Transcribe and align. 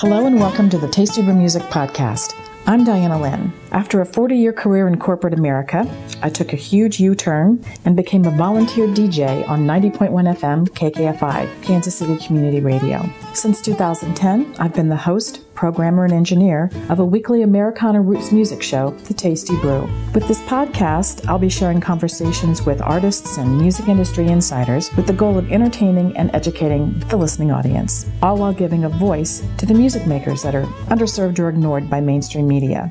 Hello 0.00 0.24
and 0.24 0.40
welcome 0.40 0.70
to 0.70 0.78
the 0.78 0.88
Tasty 0.88 1.20
Brew 1.20 1.34
Music 1.34 1.60
Podcast. 1.64 2.34
I'm 2.66 2.84
Diana 2.84 3.20
Lynn. 3.20 3.52
After 3.70 4.00
a 4.00 4.06
40 4.06 4.34
year 4.34 4.50
career 4.50 4.88
in 4.88 4.98
corporate 4.98 5.34
America, 5.34 5.86
I 6.22 6.30
took 6.30 6.54
a 6.54 6.56
huge 6.56 6.98
U 7.00 7.14
turn 7.14 7.62
and 7.84 7.96
became 7.96 8.24
a 8.24 8.30
volunteer 8.30 8.86
DJ 8.86 9.46
on 9.46 9.66
90.1 9.66 10.10
FM 10.10 10.66
KKFI, 10.70 11.62
Kansas 11.62 11.96
City 11.96 12.16
Community 12.16 12.60
Radio. 12.60 13.06
Since 13.34 13.60
2010, 13.60 14.56
I've 14.58 14.72
been 14.72 14.88
the 14.88 14.96
host, 14.96 15.42
programmer, 15.60 16.04
and 16.04 16.14
engineer 16.14 16.70
of 16.88 17.00
a 17.00 17.04
weekly 17.04 17.42
Americana 17.42 18.00
roots 18.00 18.32
music 18.32 18.62
show, 18.62 18.92
The 19.04 19.12
Tasty 19.12 19.54
Brew. 19.60 19.82
With 20.14 20.26
this 20.26 20.40
podcast, 20.40 21.28
I'll 21.28 21.38
be 21.38 21.50
sharing 21.50 21.82
conversations 21.82 22.62
with 22.62 22.80
artists 22.80 23.36
and 23.36 23.58
music 23.58 23.86
industry 23.86 24.28
insiders 24.28 24.90
with 24.96 25.06
the 25.06 25.12
goal 25.12 25.36
of 25.36 25.52
entertaining 25.52 26.16
and 26.16 26.34
educating 26.34 26.98
the 27.10 27.18
listening 27.18 27.50
audience, 27.50 28.08
all 28.22 28.38
while 28.38 28.54
giving 28.54 28.84
a 28.84 28.88
voice 28.88 29.44
to 29.58 29.66
the 29.66 29.74
music 29.74 30.06
makers 30.06 30.42
that 30.44 30.54
are 30.54 30.64
underserved 30.88 31.38
or 31.38 31.50
ignored 31.50 31.90
by 31.90 32.00
mainstream 32.00 32.48
media. 32.48 32.90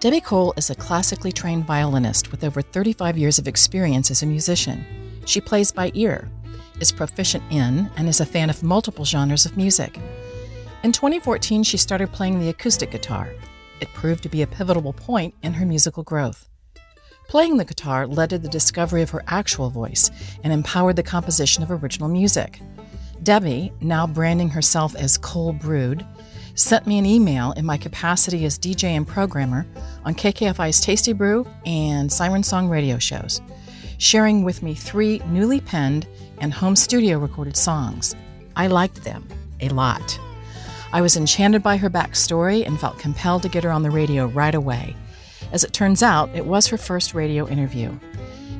Debbie 0.00 0.22
Cole 0.22 0.54
is 0.56 0.70
a 0.70 0.74
classically 0.74 1.32
trained 1.32 1.66
violinist 1.66 2.30
with 2.30 2.44
over 2.44 2.62
35 2.62 3.18
years 3.18 3.38
of 3.38 3.46
experience 3.46 4.10
as 4.10 4.22
a 4.22 4.26
musician. 4.26 4.86
She 5.26 5.42
plays 5.42 5.70
by 5.70 5.90
ear, 5.92 6.30
is 6.80 6.92
proficient 6.92 7.44
in, 7.50 7.90
and 7.98 8.08
is 8.08 8.20
a 8.20 8.26
fan 8.26 8.48
of 8.48 8.62
multiple 8.62 9.04
genres 9.04 9.44
of 9.44 9.58
music. 9.58 10.00
In 10.82 10.90
2014, 10.90 11.62
she 11.62 11.76
started 11.76 12.10
playing 12.10 12.40
the 12.40 12.48
acoustic 12.48 12.90
guitar. 12.90 13.32
It 13.80 13.92
proved 13.94 14.24
to 14.24 14.28
be 14.28 14.42
a 14.42 14.48
pivotal 14.48 14.92
point 14.92 15.32
in 15.44 15.52
her 15.52 15.64
musical 15.64 16.02
growth. 16.02 16.48
Playing 17.28 17.56
the 17.56 17.64
guitar 17.64 18.04
led 18.04 18.30
to 18.30 18.38
the 18.38 18.48
discovery 18.48 19.00
of 19.00 19.10
her 19.10 19.22
actual 19.28 19.70
voice 19.70 20.10
and 20.42 20.52
empowered 20.52 20.96
the 20.96 21.04
composition 21.04 21.62
of 21.62 21.70
original 21.70 22.08
music. 22.08 22.60
Debbie, 23.22 23.72
now 23.80 24.08
branding 24.08 24.48
herself 24.48 24.96
as 24.96 25.16
Cole 25.16 25.52
Brood, 25.52 26.04
sent 26.56 26.84
me 26.84 26.98
an 26.98 27.06
email 27.06 27.52
in 27.52 27.64
my 27.64 27.76
capacity 27.76 28.44
as 28.44 28.58
DJ 28.58 28.90
and 28.90 29.06
programmer 29.06 29.64
on 30.04 30.16
KKFI's 30.16 30.80
Tasty 30.80 31.12
Brew 31.12 31.46
and 31.64 32.12
Siren 32.12 32.42
Song 32.42 32.68
radio 32.68 32.98
shows, 32.98 33.40
sharing 33.98 34.42
with 34.42 34.64
me 34.64 34.74
three 34.74 35.20
newly 35.28 35.60
penned 35.60 36.08
and 36.40 36.52
home 36.52 36.74
studio 36.74 37.20
recorded 37.20 37.56
songs. 37.56 38.16
I 38.56 38.66
liked 38.66 39.04
them 39.04 39.28
a 39.60 39.68
lot. 39.68 40.18
I 40.92 41.00
was 41.00 41.16
enchanted 41.16 41.62
by 41.62 41.78
her 41.78 41.88
backstory 41.88 42.66
and 42.66 42.78
felt 42.78 42.98
compelled 42.98 43.42
to 43.42 43.48
get 43.48 43.64
her 43.64 43.72
on 43.72 43.82
the 43.82 43.90
radio 43.90 44.26
right 44.26 44.54
away. 44.54 44.94
As 45.50 45.64
it 45.64 45.72
turns 45.72 46.02
out, 46.02 46.28
it 46.34 46.44
was 46.44 46.66
her 46.66 46.76
first 46.76 47.14
radio 47.14 47.48
interview. 47.48 47.98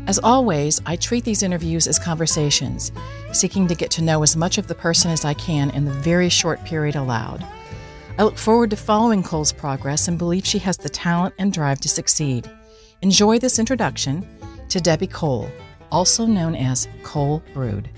As 0.06 0.18
always, 0.18 0.80
I 0.84 0.96
treat 0.96 1.24
these 1.24 1.42
interviews 1.42 1.86
as 1.86 1.98
conversations, 1.98 2.90
seeking 3.32 3.68
to 3.68 3.74
get 3.74 3.90
to 3.92 4.02
know 4.02 4.22
as 4.22 4.34
much 4.34 4.58
of 4.58 4.66
the 4.66 4.74
person 4.74 5.10
as 5.10 5.24
I 5.24 5.34
can 5.34 5.70
in 5.70 5.84
the 5.84 5.92
very 5.92 6.28
short 6.28 6.64
period 6.64 6.96
allowed. 6.96 7.46
I 8.18 8.24
look 8.24 8.36
forward 8.36 8.70
to 8.70 8.76
following 8.76 9.22
Cole's 9.22 9.52
progress 9.52 10.08
and 10.08 10.18
believe 10.18 10.44
she 10.44 10.58
has 10.60 10.76
the 10.76 10.88
talent 10.88 11.34
and 11.38 11.52
drive 11.52 11.80
to 11.80 11.88
succeed. 11.88 12.50
Enjoy 13.02 13.38
this 13.38 13.58
introduction 13.58 14.26
to 14.70 14.80
Debbie 14.80 15.06
Cole, 15.06 15.50
also 15.90 16.26
known 16.26 16.54
as 16.54 16.88
Cole 17.02 17.42
Brood. 17.54 17.88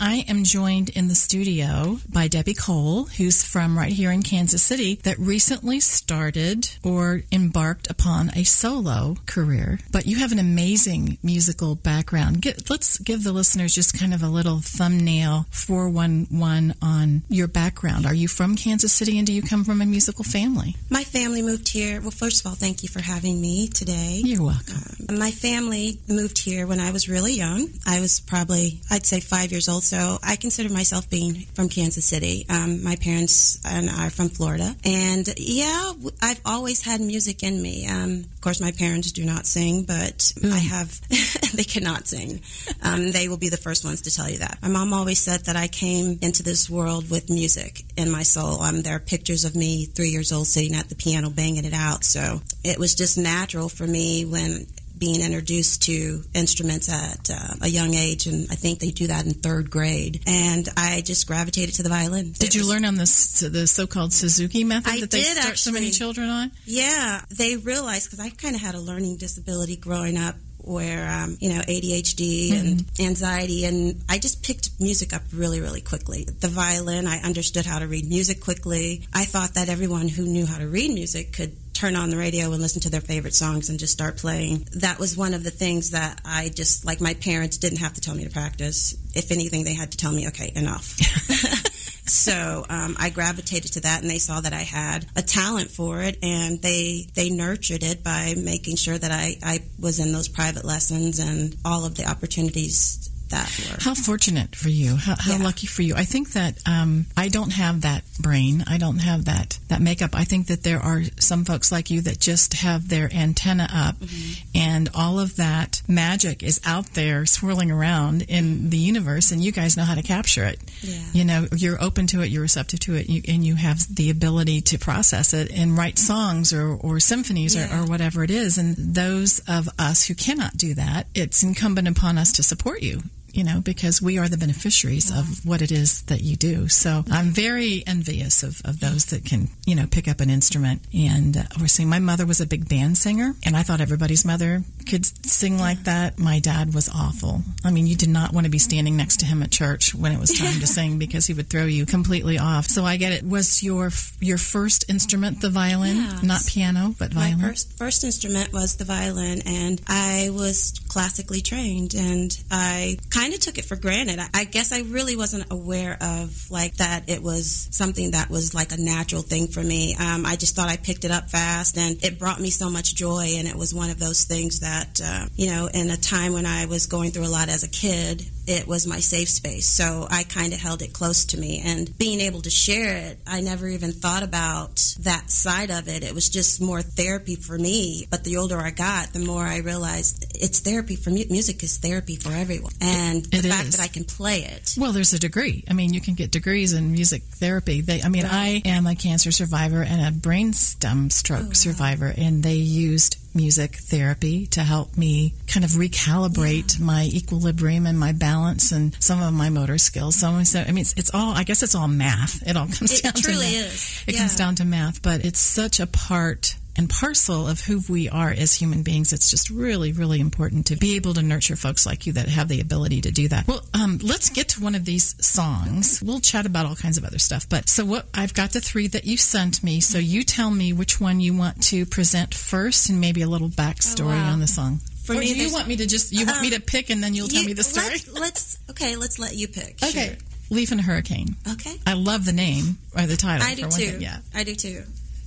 I 0.00 0.24
am 0.26 0.42
joined 0.42 0.88
in 0.88 1.06
the 1.06 1.14
studio 1.14 2.00
by 2.12 2.26
Debbie 2.26 2.54
Cole, 2.54 3.04
who's 3.04 3.44
from 3.44 3.78
right 3.78 3.92
here 3.92 4.10
in 4.10 4.22
Kansas 4.22 4.60
City, 4.60 4.96
that 5.04 5.16
recently 5.20 5.78
started 5.78 6.68
or 6.82 7.22
embarked 7.30 7.88
upon 7.88 8.30
a 8.34 8.42
solo 8.42 9.14
career. 9.26 9.78
But 9.92 10.06
you 10.06 10.16
have 10.16 10.32
an 10.32 10.40
amazing 10.40 11.18
musical 11.22 11.76
background. 11.76 12.42
Get, 12.42 12.68
let's 12.68 12.98
give 12.98 13.22
the 13.22 13.30
listeners 13.30 13.72
just 13.72 13.96
kind 13.96 14.12
of 14.12 14.24
a 14.24 14.28
little 14.28 14.58
thumbnail 14.58 15.46
411 15.52 16.74
on 16.82 17.22
your 17.28 17.46
background. 17.46 18.04
Are 18.04 18.14
you 18.14 18.26
from 18.26 18.56
Kansas 18.56 18.92
City 18.92 19.16
and 19.16 19.28
do 19.28 19.32
you 19.32 19.42
come 19.42 19.62
from 19.62 19.80
a 19.80 19.86
musical 19.86 20.24
family? 20.24 20.74
My 20.90 21.04
family 21.04 21.40
moved 21.40 21.68
here. 21.68 22.00
Well, 22.00 22.10
first 22.10 22.40
of 22.40 22.50
all, 22.50 22.56
thank 22.56 22.82
you 22.82 22.88
for 22.88 23.00
having 23.00 23.40
me 23.40 23.68
today. 23.68 24.22
You're 24.24 24.42
welcome. 24.42 24.74
Um, 25.08 25.18
my 25.20 25.30
family 25.30 26.00
moved 26.08 26.38
here 26.38 26.66
when 26.66 26.80
I 26.80 26.90
was 26.90 27.08
really 27.08 27.34
young. 27.34 27.68
I 27.86 28.00
was 28.00 28.18
probably, 28.18 28.80
I'd 28.90 29.06
say, 29.06 29.20
five 29.20 29.52
years 29.52 29.68
old 29.68 29.83
so 29.84 30.18
I 30.22 30.36
consider 30.36 30.72
myself 30.72 31.08
being 31.10 31.34
from 31.54 31.68
Kansas 31.68 32.04
City. 32.04 32.46
Um, 32.48 32.82
my 32.82 32.96
parents 32.96 33.60
and 33.64 33.90
I 33.90 34.06
are 34.06 34.10
from 34.10 34.28
Florida, 34.28 34.74
and 34.84 35.28
yeah, 35.36 35.92
I've 36.22 36.40
always 36.44 36.82
had 36.82 37.00
music 37.00 37.42
in 37.42 37.60
me. 37.60 37.86
Um, 37.86 38.24
of 38.34 38.40
course, 38.40 38.60
my 38.60 38.72
parents 38.72 39.12
do 39.12 39.24
not 39.24 39.46
sing, 39.46 39.84
but 39.84 40.18
mm. 40.18 40.52
I 40.52 40.58
have. 40.58 41.00
they 41.54 41.64
cannot 41.64 42.06
sing. 42.06 42.40
Um, 42.82 43.10
they 43.12 43.28
will 43.28 43.36
be 43.36 43.48
the 43.48 43.56
first 43.56 43.84
ones 43.84 44.02
to 44.02 44.14
tell 44.14 44.28
you 44.28 44.38
that. 44.38 44.58
My 44.62 44.68
mom 44.68 44.92
always 44.92 45.18
said 45.18 45.44
that 45.46 45.56
I 45.56 45.68
came 45.68 46.18
into 46.22 46.42
this 46.42 46.68
world 46.68 47.10
with 47.10 47.30
music 47.30 47.82
in 47.96 48.10
my 48.10 48.22
soul. 48.22 48.62
Um, 48.62 48.82
there 48.82 48.96
are 48.96 49.00
pictures 49.00 49.44
of 49.44 49.54
me 49.54 49.84
three 49.86 50.08
years 50.08 50.32
old 50.32 50.46
sitting 50.46 50.74
at 50.74 50.88
the 50.88 50.94
piano 50.94 51.30
banging 51.30 51.64
it 51.64 51.74
out. 51.74 52.04
So 52.04 52.40
it 52.62 52.78
was 52.78 52.94
just 52.94 53.18
natural 53.18 53.68
for 53.68 53.86
me 53.86 54.24
when 54.24 54.66
being 55.04 55.20
introduced 55.20 55.82
to 55.82 56.22
instruments 56.34 56.88
at 56.88 57.30
uh, 57.30 57.54
a 57.60 57.68
young 57.68 57.92
age, 57.92 58.26
and 58.26 58.46
I 58.50 58.54
think 58.54 58.78
they 58.78 58.90
do 58.90 59.08
that 59.08 59.26
in 59.26 59.32
third 59.32 59.70
grade. 59.70 60.22
And 60.26 60.66
I 60.76 61.02
just 61.02 61.26
gravitated 61.26 61.74
to 61.76 61.82
the 61.82 61.90
violin. 61.90 62.32
Did 62.32 62.48
it 62.48 62.54
you 62.54 62.62
was, 62.62 62.70
learn 62.70 62.84
on 62.86 62.94
the 62.94 63.48
the 63.52 63.66
so-called 63.66 64.12
Suzuki 64.14 64.64
method 64.64 64.90
I 64.90 65.00
that 65.00 65.10
they 65.10 65.20
start 65.20 65.46
actually, 65.46 65.56
so 65.56 65.72
many 65.72 65.90
children 65.90 66.30
on? 66.30 66.50
Yeah, 66.64 67.20
they 67.36 67.56
realized 67.56 68.10
because 68.10 68.20
I 68.20 68.30
kind 68.30 68.54
of 68.54 68.62
had 68.62 68.74
a 68.74 68.80
learning 68.80 69.18
disability 69.18 69.76
growing 69.76 70.16
up 70.16 70.36
where 70.58 71.10
um, 71.10 71.36
you 71.38 71.50
know 71.50 71.60
ADHD 71.60 72.50
mm-hmm. 72.50 72.66
and 72.66 72.84
anxiety, 72.98 73.66
and 73.66 74.00
I 74.08 74.18
just 74.18 74.42
picked 74.42 74.70
music 74.80 75.12
up 75.12 75.22
really, 75.34 75.60
really 75.60 75.82
quickly. 75.82 76.24
The 76.24 76.48
violin, 76.48 77.06
I 77.06 77.18
understood 77.18 77.66
how 77.66 77.78
to 77.78 77.86
read 77.86 78.08
music 78.08 78.40
quickly. 78.40 79.06
I 79.12 79.26
thought 79.26 79.54
that 79.54 79.68
everyone 79.68 80.08
who 80.08 80.24
knew 80.24 80.46
how 80.46 80.58
to 80.58 80.66
read 80.66 80.92
music 80.92 81.34
could 81.34 81.52
turn 81.74 81.96
on 81.96 82.08
the 82.08 82.16
radio 82.16 82.52
and 82.52 82.62
listen 82.62 82.80
to 82.82 82.90
their 82.90 83.00
favorite 83.00 83.34
songs 83.34 83.68
and 83.68 83.78
just 83.78 83.92
start 83.92 84.16
playing. 84.16 84.66
That 84.72 84.98
was 84.98 85.16
one 85.16 85.34
of 85.34 85.44
the 85.44 85.50
things 85.50 85.90
that 85.90 86.20
I 86.24 86.48
just 86.48 86.84
like. 86.86 87.00
My 87.00 87.14
parents 87.14 87.58
didn't 87.58 87.78
have 87.78 87.94
to 87.94 88.00
tell 88.00 88.14
me 88.14 88.24
to 88.24 88.30
practice. 88.30 88.94
If 89.14 89.30
anything, 89.30 89.64
they 89.64 89.74
had 89.74 89.92
to 89.92 89.98
tell 89.98 90.12
me, 90.12 90.28
"Okay, 90.28 90.52
enough." 90.54 90.96
so 92.06 92.64
um, 92.68 92.96
I 92.98 93.10
gravitated 93.10 93.72
to 93.74 93.80
that, 93.80 94.02
and 94.02 94.10
they 94.10 94.18
saw 94.18 94.40
that 94.40 94.52
I 94.52 94.62
had 94.62 95.06
a 95.16 95.22
talent 95.22 95.70
for 95.70 96.00
it, 96.00 96.18
and 96.22 96.62
they 96.62 97.06
they 97.14 97.30
nurtured 97.30 97.82
it 97.82 98.02
by 98.02 98.34
making 98.36 98.76
sure 98.76 98.96
that 98.96 99.10
I, 99.10 99.36
I 99.42 99.60
was 99.78 99.98
in 99.98 100.12
those 100.12 100.28
private 100.28 100.64
lessons 100.64 101.18
and 101.18 101.56
all 101.64 101.84
of 101.84 101.96
the 101.96 102.06
opportunities 102.06 103.10
that 103.30 103.48
How 103.80 103.94
fortunate 103.94 104.54
for 104.54 104.68
you. 104.68 104.96
How, 104.96 105.14
how 105.18 105.36
yeah. 105.36 105.44
lucky 105.44 105.66
for 105.66 105.82
you. 105.82 105.94
I 105.94 106.04
think 106.04 106.32
that 106.32 106.58
um, 106.66 107.06
I 107.16 107.28
don't 107.28 107.52
have 107.52 107.82
that 107.82 108.04
brain. 108.20 108.64
I 108.66 108.78
don't 108.78 108.98
have 108.98 109.26
that, 109.26 109.58
that 109.68 109.80
makeup. 109.80 110.10
I 110.14 110.24
think 110.24 110.48
that 110.48 110.62
there 110.62 110.80
are 110.80 111.02
some 111.18 111.44
folks 111.44 111.72
like 111.72 111.90
you 111.90 112.00
that 112.02 112.20
just 112.20 112.54
have 112.54 112.88
their 112.88 113.12
antenna 113.12 113.68
up 113.72 113.96
mm-hmm. 113.96 114.48
and 114.54 114.90
all 114.94 115.18
of 115.18 115.36
that 115.36 115.82
magic 115.88 116.42
is 116.42 116.60
out 116.64 116.86
there 116.94 117.26
swirling 117.26 117.70
around 117.70 118.22
in 118.22 118.70
the 118.70 118.78
universe 118.78 119.30
and 119.30 119.42
you 119.42 119.52
guys 119.52 119.76
know 119.76 119.84
how 119.84 119.94
to 119.94 120.02
capture 120.02 120.44
it. 120.44 120.58
Yeah. 120.82 121.02
You 121.12 121.24
know, 121.24 121.46
you're 121.56 121.82
open 121.82 122.06
to 122.08 122.22
it, 122.22 122.26
you're 122.26 122.42
receptive 122.42 122.80
to 122.80 122.94
it, 122.94 123.08
you, 123.08 123.22
and 123.28 123.44
you 123.44 123.54
have 123.56 123.94
the 123.94 124.10
ability 124.10 124.60
to 124.62 124.78
process 124.78 125.34
it 125.34 125.50
and 125.50 125.76
write 125.76 125.98
songs 125.98 126.52
or, 126.52 126.74
or 126.74 127.00
symphonies 127.00 127.56
yeah. 127.56 127.80
or, 127.80 127.84
or 127.84 127.86
whatever 127.86 128.22
it 128.22 128.30
is. 128.30 128.58
And 128.58 128.76
those 128.76 129.40
of 129.48 129.68
us 129.78 130.06
who 130.06 130.14
cannot 130.14 130.56
do 130.56 130.74
that, 130.74 131.06
it's 131.14 131.42
incumbent 131.42 131.88
upon 131.88 132.18
us 132.18 132.32
to 132.32 132.42
support 132.42 132.82
you 132.82 133.02
you 133.34 133.44
know, 133.44 133.60
because 133.60 134.00
we 134.00 134.18
are 134.18 134.28
the 134.28 134.36
beneficiaries 134.36 135.10
of 135.10 135.44
what 135.46 135.62
it 135.62 135.72
is 135.72 136.02
that 136.02 136.22
you 136.22 136.36
do. 136.36 136.68
So 136.68 137.04
I'm 137.10 137.30
very 137.30 137.82
envious 137.86 138.42
of, 138.42 138.60
of 138.64 138.80
those 138.80 139.06
that 139.06 139.24
can, 139.24 139.48
you 139.66 139.74
know, 139.74 139.86
pick 139.86 140.08
up 140.08 140.20
an 140.20 140.30
instrument. 140.30 140.82
And 140.94 141.36
uh, 141.36 141.42
we're 141.60 141.66
seeing 141.66 141.88
my 141.88 141.98
mother 141.98 142.26
was 142.26 142.40
a 142.40 142.46
big 142.46 142.68
band 142.68 142.98
singer, 142.98 143.34
and 143.44 143.56
I 143.56 143.62
thought 143.62 143.80
everybody's 143.80 144.24
mother 144.24 144.62
could 144.88 145.06
sing 145.26 145.58
like 145.58 145.84
that. 145.84 146.18
My 146.18 146.38
dad 146.38 146.74
was 146.74 146.88
awful. 146.88 147.42
I 147.64 147.70
mean, 147.70 147.86
you 147.86 147.96
did 147.96 148.08
not 148.08 148.32
want 148.32 148.44
to 148.44 148.50
be 148.50 148.58
standing 148.58 148.96
next 148.96 149.20
to 149.20 149.26
him 149.26 149.42
at 149.42 149.50
church 149.50 149.94
when 149.94 150.12
it 150.12 150.20
was 150.20 150.32
time 150.32 150.60
to 150.60 150.66
sing 150.78 150.98
because 150.98 151.26
he 151.26 151.34
would 151.34 151.48
throw 151.48 151.64
you 151.64 151.86
completely 151.86 152.38
off. 152.38 152.66
So 152.66 152.84
I 152.84 152.96
get 152.96 153.12
it. 153.12 153.24
Was 153.24 153.62
your 153.62 153.90
your 154.20 154.38
first 154.38 154.88
instrument 154.90 155.40
the 155.40 155.50
violin, 155.50 155.96
yes. 155.96 156.22
not 156.22 156.46
piano, 156.46 156.94
but 156.98 157.12
violin? 157.12 157.40
My 157.40 157.48
first 157.48 157.72
first 157.78 158.04
instrument 158.04 158.52
was 158.52 158.76
the 158.76 158.84
violin, 158.84 159.40
and 159.46 159.80
I 159.86 160.30
was 160.32 160.78
classically 160.88 161.40
trained, 161.40 161.94
and 161.94 162.36
I 162.50 162.98
kind 163.10 163.23
kind 163.24 163.32
of 163.32 163.40
took 163.40 163.56
it 163.56 163.64
for 163.64 163.76
granted. 163.76 164.18
I, 164.18 164.28
I 164.34 164.44
guess 164.44 164.70
I 164.70 164.80
really 164.80 165.16
wasn't 165.16 165.50
aware 165.50 165.96
of 165.98 166.50
like 166.50 166.76
that 166.76 167.08
it 167.08 167.22
was 167.22 167.68
something 167.70 168.10
that 168.10 168.28
was 168.28 168.54
like 168.54 168.70
a 168.72 168.76
natural 168.76 169.22
thing 169.22 169.46
for 169.46 169.62
me. 169.62 169.96
Um, 169.98 170.26
I 170.26 170.36
just 170.36 170.54
thought 170.54 170.68
I 170.68 170.76
picked 170.76 171.06
it 171.06 171.10
up 171.10 171.30
fast 171.30 171.78
and 171.78 172.04
it 172.04 172.18
brought 172.18 172.38
me 172.38 172.50
so 172.50 172.68
much 172.68 172.94
joy. 172.94 173.36
And 173.38 173.48
it 173.48 173.56
was 173.56 173.72
one 173.72 173.88
of 173.88 173.98
those 173.98 174.24
things 174.24 174.60
that 174.60 175.00
uh, 175.02 175.26
you 175.36 175.46
know, 175.46 175.70
in 175.72 175.88
a 175.88 175.96
time 175.96 176.34
when 176.34 176.44
I 176.44 176.66
was 176.66 176.84
going 176.84 177.12
through 177.12 177.24
a 177.24 177.32
lot 177.32 177.48
as 177.48 177.64
a 177.64 177.68
kid, 177.68 178.22
it 178.46 178.66
was 178.66 178.86
my 178.86 179.00
safe 179.00 179.28
space. 179.28 179.68
So 179.68 180.06
I 180.10 180.24
kind 180.24 180.52
of 180.52 180.60
held 180.60 180.82
it 180.82 180.92
close 180.92 181.24
to 181.26 181.38
me. 181.38 181.62
And 181.64 181.96
being 181.98 182.20
able 182.20 182.42
to 182.42 182.50
share 182.50 182.96
it, 182.96 183.18
I 183.26 183.40
never 183.40 183.68
even 183.68 183.92
thought 183.92 184.22
about 184.22 184.76
that 185.00 185.30
side 185.30 185.70
of 185.70 185.88
it. 185.88 186.02
It 186.02 186.14
was 186.14 186.28
just 186.28 186.60
more 186.60 186.82
therapy 186.82 187.36
for 187.36 187.58
me. 187.58 188.06
But 188.10 188.24
the 188.24 188.36
older 188.36 188.58
I 188.58 188.70
got, 188.70 189.12
the 189.12 189.20
more 189.20 189.42
I 189.44 189.58
realized 189.58 190.24
it's 190.34 190.60
therapy 190.60 190.96
for 190.96 191.10
me. 191.10 191.26
Music 191.30 191.62
is 191.62 191.78
therapy 191.78 192.16
for 192.16 192.30
everyone. 192.30 192.72
And 192.80 193.24
It 193.26 193.42
the 193.42 193.48
fact 193.48 193.68
is. 193.68 193.76
that 193.76 193.82
I 193.82 193.88
can 193.88 194.04
play 194.04 194.42
it. 194.42 194.74
Well, 194.78 194.92
there's 194.92 195.12
a 195.12 195.18
degree. 195.18 195.64
I 195.68 195.72
mean, 195.72 195.94
you 195.94 196.00
can 196.00 196.14
get 196.14 196.30
degrees 196.30 196.72
in 196.72 196.92
music 196.92 197.22
therapy. 197.22 197.80
They, 197.80 198.02
I 198.02 198.08
mean, 198.08 198.26
I 198.26 198.62
am 198.64 198.86
a 198.86 198.94
cancer 198.94 199.32
survivor 199.32 199.82
and 199.82 200.00
a 200.00 200.10
brainstem 200.18 201.10
stroke 201.10 201.46
oh, 201.50 201.52
survivor, 201.52 202.12
and 202.16 202.42
they 202.42 202.54
used 202.54 203.16
music 203.34 203.76
therapy 203.76 204.46
to 204.48 204.60
help 204.62 204.96
me 204.96 205.34
kind 205.46 205.64
of 205.64 205.72
recalibrate 205.72 206.78
my 206.80 207.04
equilibrium 207.12 207.86
and 207.86 207.98
my 207.98 208.12
balance 208.12 208.70
and 208.72 208.96
some 209.02 209.22
of 209.22 209.32
my 209.32 209.50
motor 209.50 209.78
skills. 209.78 210.16
So, 210.16 210.42
so 210.44 210.60
I 210.60 210.66
mean, 210.68 210.78
it's, 210.82 210.94
it's 210.94 211.10
all. 211.14 211.32
I 211.34 211.42
guess 211.44 211.62
it's 211.62 211.74
all 211.74 211.88
math. 211.88 212.46
It 212.46 212.56
all 212.56 212.66
comes 212.72 212.92
It 212.98 213.02
down 213.02 213.12
to 213.14 213.18
math 213.18 213.18
It 213.18 213.22
truly 213.22 213.52
math. 213.56 213.74
is. 213.74 214.04
It 214.06 214.14
Yeah. 214.14 214.20
comes 214.20 214.36
down 214.36 214.54
to 214.56 214.64
math, 214.64 215.02
but 215.02 215.24
it's 215.24 215.40
such 215.40 215.80
a 215.80 215.86
part 215.86 216.56
and 216.76 216.88
parcel 216.90 217.46
of 217.46 217.60
who 217.60 217.80
we 217.88 218.08
are 218.08 218.30
as 218.30 218.54
human 218.54 218.82
beings. 218.82 219.12
It's 219.12 219.30
just 219.30 219.50
really, 219.50 219.92
really 219.92 220.20
important 220.20 220.66
to 220.66 220.76
be 220.76 220.96
able 220.96 221.14
to 221.14 221.22
nurture 221.22 221.56
folks 221.56 221.86
like 221.86 222.06
you 222.06 222.14
that 222.14 222.28
have 222.28 222.48
the 222.48 222.60
ability 222.60 223.02
to 223.02 223.10
do 223.10 223.28
that. 223.28 223.46
Well, 223.46 223.62
um, 223.74 223.98
let's 224.02 224.30
get 224.30 224.48
to 224.50 224.62
one 224.62 224.74
of 224.74 224.84
these 224.84 225.14
songs. 225.24 226.02
We'll 226.04 226.20
chat 226.20 226.46
about 226.46 226.66
all 226.66 226.76
kinds 226.76 226.98
of 226.98 227.04
other 227.04 227.18
stuff. 227.18 227.48
But 227.48 227.68
so 227.68 227.84
what 227.84 228.06
I've 228.14 228.34
got 228.34 228.52
the 228.52 228.60
three 228.60 228.88
that 228.88 229.04
you 229.04 229.16
sent 229.16 229.62
me. 229.62 229.80
So 229.80 229.98
you 229.98 230.22
tell 230.22 230.50
me 230.50 230.72
which 230.72 231.00
one 231.00 231.20
you 231.20 231.36
want 231.36 231.62
to 231.64 231.86
present 231.86 232.34
first, 232.34 232.88
and 232.88 233.00
maybe 233.00 233.22
a 233.22 233.28
little 233.28 233.48
backstory 233.48 234.06
wow. 234.06 234.32
on 234.32 234.40
the 234.40 234.46
song. 234.46 234.80
For 235.04 235.14
or 235.14 235.18
me, 235.18 235.34
do 235.34 235.40
you 235.40 235.52
want 235.52 235.68
me 235.68 235.76
to 235.76 235.86
just 235.86 236.12
you 236.12 236.24
want 236.26 236.40
me 236.40 236.50
to 236.50 236.60
pick 236.60 236.88
and 236.88 237.02
then 237.02 237.14
you'll 237.14 237.28
tell 237.28 237.42
You- 237.42 237.48
me 237.48 237.52
the 237.52 237.64
story? 237.64 237.88
Let's, 237.88 238.12
let's 238.20 238.58
okay. 238.70 238.96
Let's 238.96 239.18
let 239.18 239.34
you 239.34 239.48
pick. 239.48 239.78
Okay, 239.82 240.16
Leaf 240.50 240.72
and 240.72 240.80
Hurricane. 240.80 241.36
Okay. 241.52 241.74
I 241.86 241.94
love 241.94 242.24
the 242.24 242.32
name 242.32 242.78
or 242.96 243.06
the 243.06 243.16
title. 243.16 243.46
I 243.46 243.50
for 243.50 243.56
do 243.56 243.62
one 243.62 243.70
too. 243.70 243.86
thing. 243.86 244.00
Yeah. 244.02 244.18
I 244.34 244.44
do 244.44 244.54
too. 244.54 244.82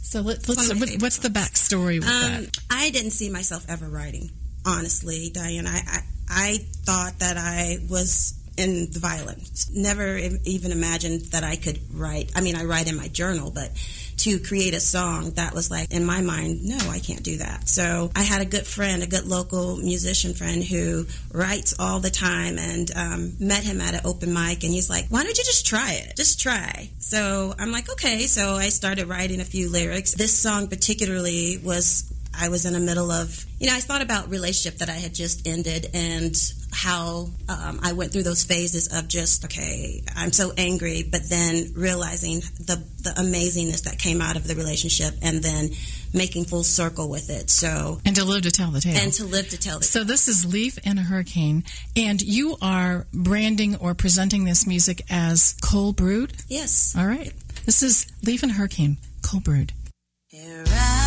So 0.07 0.21
let, 0.21 0.47
let's. 0.47 0.69
of 0.69 0.79
What, 0.79 0.89
what's 1.01 1.17
the 1.17 1.27
backstory 1.27 1.99
with 1.99 2.07
Um, 2.07 2.45
that? 2.45 2.57
I 2.69 2.91
didn't 2.91 3.11
see 3.11 3.29
myself 3.29 3.65
ever 3.67 3.89
writing, 3.89 4.31
honestly, 4.65 5.29
Diane. 5.33 5.67
I, 5.67 5.81
I, 5.85 5.99
I 6.29 6.57
thought 6.85 7.19
that 7.19 7.35
I 7.35 7.79
was 7.89 8.33
in 8.55 8.89
the 8.91 8.99
violence. 8.99 9.69
Never 9.69 10.17
even 10.45 10.71
imagined 10.71 11.21
that 11.31 11.43
I 11.43 11.57
could 11.57 11.79
write. 11.93 12.31
I 12.37 12.41
mean, 12.41 12.55
I 12.55 12.63
write 12.63 12.87
in 12.89 12.95
my 12.95 13.09
journal, 13.09 13.51
but 13.51 13.69
to 14.17 14.39
create 14.39 14.73
a 14.73 14.79
song 14.79 15.31
that 15.31 15.53
was 15.53 15.69
like 15.69 15.91
in 15.91 16.05
my 16.05 16.21
mind, 16.21 16.63
no, 16.65 16.77
I 16.89 16.99
can't 16.99 17.23
do 17.23 17.37
that. 17.37 17.67
So 17.69 18.11
I 18.15 18.23
had 18.23 18.41
a 18.41 18.45
good 18.45 18.65
friend, 18.65 19.03
a 19.03 19.07
good 19.07 19.25
local 19.25 19.77
musician 19.77 20.33
friend 20.33 20.63
who 20.63 21.05
writes 21.31 21.75
all 21.79 21.99
the 21.99 22.09
time, 22.09 22.57
and 22.57 22.91
um, 22.95 23.33
met 23.39 23.63
him 23.63 23.81
at 23.81 23.93
an 23.93 24.01
open 24.05 24.33
mic, 24.33 24.63
and 24.63 24.73
he's 24.73 24.89
like, 24.89 25.07
"Why 25.09 25.23
don't 25.23 25.37
you 25.37 25.43
just 25.43 25.65
try 25.65 25.93
it? 25.93 26.15
Just 26.15 26.39
try." 26.39 26.89
So 26.99 27.53
I'm 27.59 27.71
like, 27.71 27.89
"Okay." 27.91 28.27
So 28.27 28.55
I 28.55 28.69
started 28.69 29.07
writing 29.07 29.39
a 29.41 29.45
few 29.45 29.69
lyrics. 29.69 30.13
This 30.13 30.37
song 30.37 30.67
particularly 30.67 31.57
was 31.57 32.11
I 32.39 32.49
was 32.49 32.65
in 32.65 32.73
the 32.73 32.79
middle 32.79 33.11
of, 33.11 33.45
you 33.59 33.67
know, 33.67 33.73
I 33.75 33.79
thought 33.79 34.01
about 34.01 34.29
relationship 34.29 34.79
that 34.79 34.89
I 34.89 34.93
had 34.93 35.13
just 35.13 35.47
ended 35.47 35.87
and 35.93 36.35
how 36.71 37.29
um, 37.49 37.79
I 37.81 37.93
went 37.93 38.11
through 38.11 38.23
those 38.23 38.43
phases 38.43 38.95
of 38.95 39.07
just, 39.07 39.45
okay, 39.45 40.03
I'm 40.15 40.31
so 40.31 40.51
angry, 40.57 41.03
but 41.09 41.21
then 41.29 41.71
realizing 41.75 42.39
the 42.59 42.83
the 43.01 43.09
amazingness 43.11 43.83
that 43.83 43.97
came 43.97 44.21
out 44.21 44.35
of 44.35 44.45
the 44.47 44.55
relationship, 44.55 45.13
and 45.21 45.41
then 45.41 45.69
making 46.13 46.43
full 46.45 46.63
circle 46.63 47.09
with 47.09 47.29
it. 47.29 47.49
So, 47.49 47.99
And 48.05 48.15
to 48.17 48.25
live 48.25 48.41
to 48.43 48.51
tell 48.51 48.69
the 48.71 48.81
tale. 48.81 48.97
and 48.97 49.13
to 49.13 49.23
live 49.25 49.47
to 49.49 49.57
tell 49.57 49.79
the 49.79 49.85
tale. 49.85 49.89
So 49.91 50.03
this 50.03 50.27
is 50.27 50.45
Leaf 50.45 50.77
and 50.83 50.99
a 50.99 51.03
Hurricane, 51.03 51.63
and 51.95 52.21
you 52.21 52.57
are 52.61 53.07
branding 53.13 53.77
or 53.77 53.93
presenting 53.93 54.43
this 54.43 54.67
music 54.67 55.01
as 55.09 55.55
Cole 55.63 55.93
Brood. 55.93 56.33
yes. 56.49 56.93
All 56.97 57.07
right, 57.07 57.31
this 57.65 57.81
is 57.81 58.07
Leaf 58.23 58.43
and 58.43 58.51
a 58.51 58.55
Hurricane, 58.55 58.97
Cole 59.21 59.39
Brood. 59.39 59.71
Hereafter, 60.29 60.73
I 60.75 61.06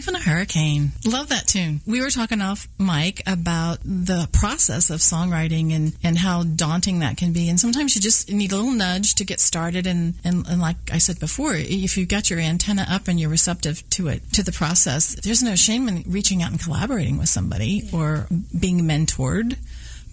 Even 0.00 0.16
a 0.16 0.18
hurricane. 0.18 0.92
Love 1.04 1.28
that 1.28 1.46
tune. 1.46 1.82
We 1.86 2.00
were 2.00 2.08
talking 2.08 2.40
off 2.40 2.66
mic 2.78 3.22
about 3.26 3.80
the 3.84 4.30
process 4.32 4.88
of 4.88 5.00
songwriting 5.00 5.76
and, 5.76 5.94
and 6.02 6.16
how 6.16 6.42
daunting 6.42 7.00
that 7.00 7.18
can 7.18 7.34
be. 7.34 7.50
And 7.50 7.60
sometimes 7.60 7.94
you 7.94 8.00
just 8.00 8.32
need 8.32 8.50
a 8.52 8.56
little 8.56 8.70
nudge 8.70 9.16
to 9.16 9.26
get 9.26 9.40
started. 9.40 9.86
And, 9.86 10.14
and, 10.24 10.46
and 10.46 10.58
like 10.58 10.76
I 10.90 10.96
said 10.96 11.20
before, 11.20 11.52
if 11.54 11.98
you've 11.98 12.08
got 12.08 12.30
your 12.30 12.38
antenna 12.38 12.86
up 12.88 13.08
and 13.08 13.20
you're 13.20 13.28
receptive 13.28 13.86
to 13.90 14.08
it, 14.08 14.22
to 14.32 14.42
the 14.42 14.52
process, 14.52 15.16
there's 15.16 15.42
no 15.42 15.54
shame 15.54 15.86
in 15.86 16.02
reaching 16.06 16.42
out 16.42 16.50
and 16.50 16.58
collaborating 16.58 17.18
with 17.18 17.28
somebody 17.28 17.86
or 17.92 18.26
being 18.58 18.80
mentored 18.80 19.58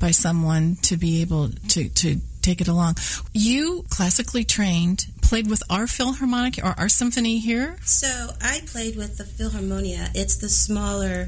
by 0.01 0.11
someone 0.11 0.75
to 0.81 0.97
be 0.97 1.21
able 1.21 1.47
to, 1.69 1.87
to 1.87 2.17
take 2.41 2.61
it 2.61 2.67
along. 2.67 2.95
You 3.33 3.85
classically 3.89 4.43
trained, 4.43 5.05
played 5.27 5.49
with 5.49 5.61
our 5.69 5.87
Philharmonic 5.87 6.57
or 6.63 6.73
our 6.77 6.87
symphony 6.87 7.39
here. 7.39 7.75
So 7.83 8.07
I 8.41 8.61
played 8.65 8.95
with 8.95 9.17
the 9.17 9.25
Philharmonia. 9.25 10.09
It's 10.15 10.37
the 10.37 10.47
smaller 10.47 11.27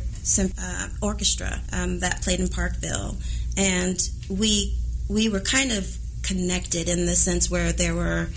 uh, 0.58 0.88
orchestra 1.02 1.60
um, 1.74 2.00
that 2.00 2.22
played 2.22 2.40
in 2.40 2.48
Parkville, 2.48 3.18
and 3.58 4.00
we 4.30 4.78
we 5.10 5.28
were 5.28 5.42
kind 5.42 5.72
of 5.74 5.98
connected 6.24 6.88
in 6.88 7.06
the 7.06 7.16
sense 7.16 7.52
where 7.52 7.74
there 7.74 7.96
were 7.96 8.30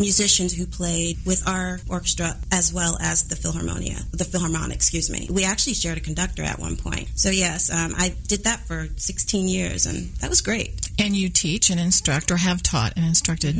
musicians 0.00 0.56
who 0.56 0.66
played 0.66 1.18
with 1.24 1.46
our 1.46 1.78
orchestra 1.88 2.36
as 2.50 2.72
well 2.72 2.98
as 3.00 3.28
the 3.28 3.34
Philharmonia, 3.36 4.10
the 4.10 4.24
Philharmonic, 4.24 4.74
excuse 4.74 5.10
me. 5.10 5.28
We 5.30 5.44
actually 5.44 5.74
shared 5.74 5.98
a 5.98 6.00
conductor 6.00 6.42
at 6.42 6.58
one 6.58 6.76
point. 6.76 7.08
So 7.14 7.30
yes, 7.30 7.70
um, 7.70 7.94
I 7.96 8.14
did 8.26 8.44
that 8.44 8.60
for 8.60 8.88
16 8.96 9.46
years, 9.48 9.86
and 9.86 10.08
that 10.16 10.30
was 10.30 10.40
great. 10.40 10.90
And 10.98 11.14
you 11.14 11.28
teach 11.28 11.70
and 11.70 11.78
instruct 11.78 12.30
or 12.30 12.36
have 12.36 12.62
taught 12.62 12.94
and 12.96 13.04
instructed. 13.04 13.56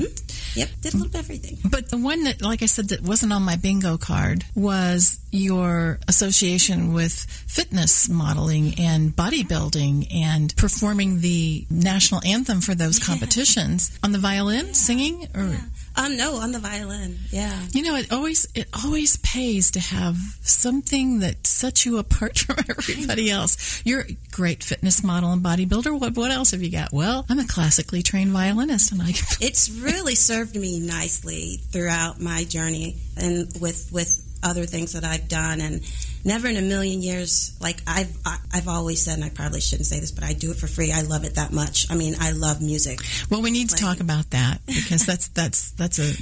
Yep, 0.54 0.68
did 0.80 0.94
a 0.94 0.96
little 0.96 1.12
bit 1.12 1.20
of 1.20 1.26
everything. 1.26 1.58
But 1.70 1.90
the 1.90 1.98
one 1.98 2.24
that, 2.24 2.42
like 2.42 2.62
I 2.62 2.66
said, 2.66 2.88
that 2.88 3.02
wasn't 3.02 3.32
on 3.32 3.42
my 3.42 3.56
bingo 3.56 3.98
card 3.98 4.44
was 4.54 5.20
your 5.30 5.98
association 6.08 6.92
with 6.92 7.12
fitness 7.46 8.08
modeling 8.08 8.74
and 8.78 9.14
bodybuilding 9.14 10.12
and 10.14 10.54
performing 10.56 11.20
the 11.20 11.66
national 11.70 12.20
anthem 12.24 12.60
for 12.60 12.74
those 12.74 12.98
competitions 12.98 13.96
on 14.02 14.12
the 14.12 14.18
violin, 14.18 14.74
singing, 14.74 15.28
or 15.34 15.56
Um, 15.96 16.16
no, 16.16 16.36
on 16.36 16.52
the 16.52 16.58
violin. 16.58 17.18
Yeah. 17.30 17.66
you 17.72 17.82
know, 17.82 17.96
it 17.96 18.12
always 18.12 18.46
it 18.54 18.68
always 18.84 19.16
pays 19.18 19.70
to 19.72 19.80
have 19.80 20.16
something 20.40 21.20
that 21.20 21.46
sets 21.46 21.84
you 21.84 21.98
apart 21.98 22.38
from 22.46 22.56
everybody 22.68 23.30
else. 23.30 23.82
You're 23.84 24.02
a 24.02 24.16
great 24.30 24.62
fitness 24.62 25.02
model 25.02 25.32
and 25.32 25.42
bodybuilder. 25.42 25.98
What 25.98 26.16
what 26.16 26.30
else 26.30 26.52
have 26.52 26.62
you 26.62 26.70
got? 26.70 26.92
Well, 26.92 27.26
I'm 27.28 27.38
a 27.38 27.46
classically 27.46 28.02
trained 28.02 28.30
violinist, 28.30 28.92
and 28.92 29.02
I 29.02 29.08
it's 29.40 29.70
really 29.70 30.14
served 30.14 30.56
me 30.56 30.80
nicely 30.80 31.58
throughout 31.70 32.20
my 32.20 32.44
journey 32.44 32.96
and 33.16 33.52
with 33.60 33.90
with 33.92 34.26
other 34.42 34.64
things 34.64 34.92
that 34.92 35.04
I've 35.04 35.28
done 35.28 35.60
and 35.60 35.82
never 36.24 36.48
in 36.48 36.56
a 36.56 36.62
million 36.62 37.02
years 37.02 37.56
like 37.60 37.80
I've 37.86 38.14
I- 38.26 38.38
I've 38.52 38.68
always 38.68 39.02
said 39.04 39.14
and 39.14 39.24
I 39.24 39.30
probably 39.30 39.60
shouldn't 39.60 39.86
say 39.86 40.00
this 40.00 40.10
but 40.12 40.24
I 40.24 40.32
do 40.32 40.50
it 40.50 40.56
for 40.56 40.66
free 40.66 40.92
I 40.92 41.02
love 41.02 41.24
it 41.24 41.36
that 41.36 41.52
much 41.52 41.90
I 41.90 41.94
mean 41.96 42.14
I 42.20 42.32
love 42.32 42.60
music 42.60 43.00
Well, 43.30 43.42
we 43.42 43.50
need 43.50 43.68
to 43.70 43.76
talk 43.76 44.00
about 44.00 44.30
that 44.30 44.60
because 44.66 45.06
that's 45.06 45.28
that's 45.28 45.70
that's 45.72 45.98
a 45.98 46.12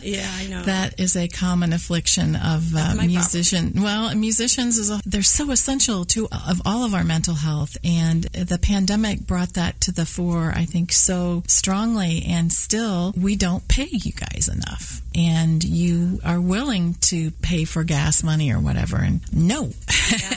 yeah 0.02 0.30
I 0.38 0.46
know 0.48 0.62
that 0.62 1.00
is 1.00 1.16
a 1.16 1.28
common 1.28 1.72
affliction 1.72 2.36
of 2.36 2.74
uh, 2.76 2.94
musician. 3.04 3.72
Well, 3.82 4.14
musicians 4.14 4.78
is 4.78 4.90
a, 4.90 5.00
they're 5.04 5.22
so 5.22 5.50
essential 5.50 6.04
to 6.06 6.28
of 6.30 6.62
all 6.64 6.84
of 6.84 6.94
our 6.94 7.02
mental 7.04 7.34
health, 7.34 7.76
and 7.84 8.22
the 8.24 8.58
pandemic 8.62 9.26
brought 9.26 9.54
that 9.54 9.80
to 9.82 9.92
the 9.92 10.06
fore. 10.06 10.52
I 10.54 10.64
think 10.66 10.92
so 10.92 11.42
strongly, 11.48 12.24
and 12.28 12.52
still 12.52 13.12
we 13.16 13.34
don't 13.34 13.66
pay 13.66 13.88
you 13.90 14.12
guys 14.12 14.48
enough, 14.52 15.00
and 15.14 15.62
you 15.62 16.20
are 16.24 16.40
willing 16.40 16.94
to 16.94 17.30
pay 17.42 17.64
for 17.64 17.84
gas 17.84 18.22
money 18.22 18.52
or 18.52 18.58
whatever. 18.58 18.96
And 18.96 19.20
no, 19.32 19.70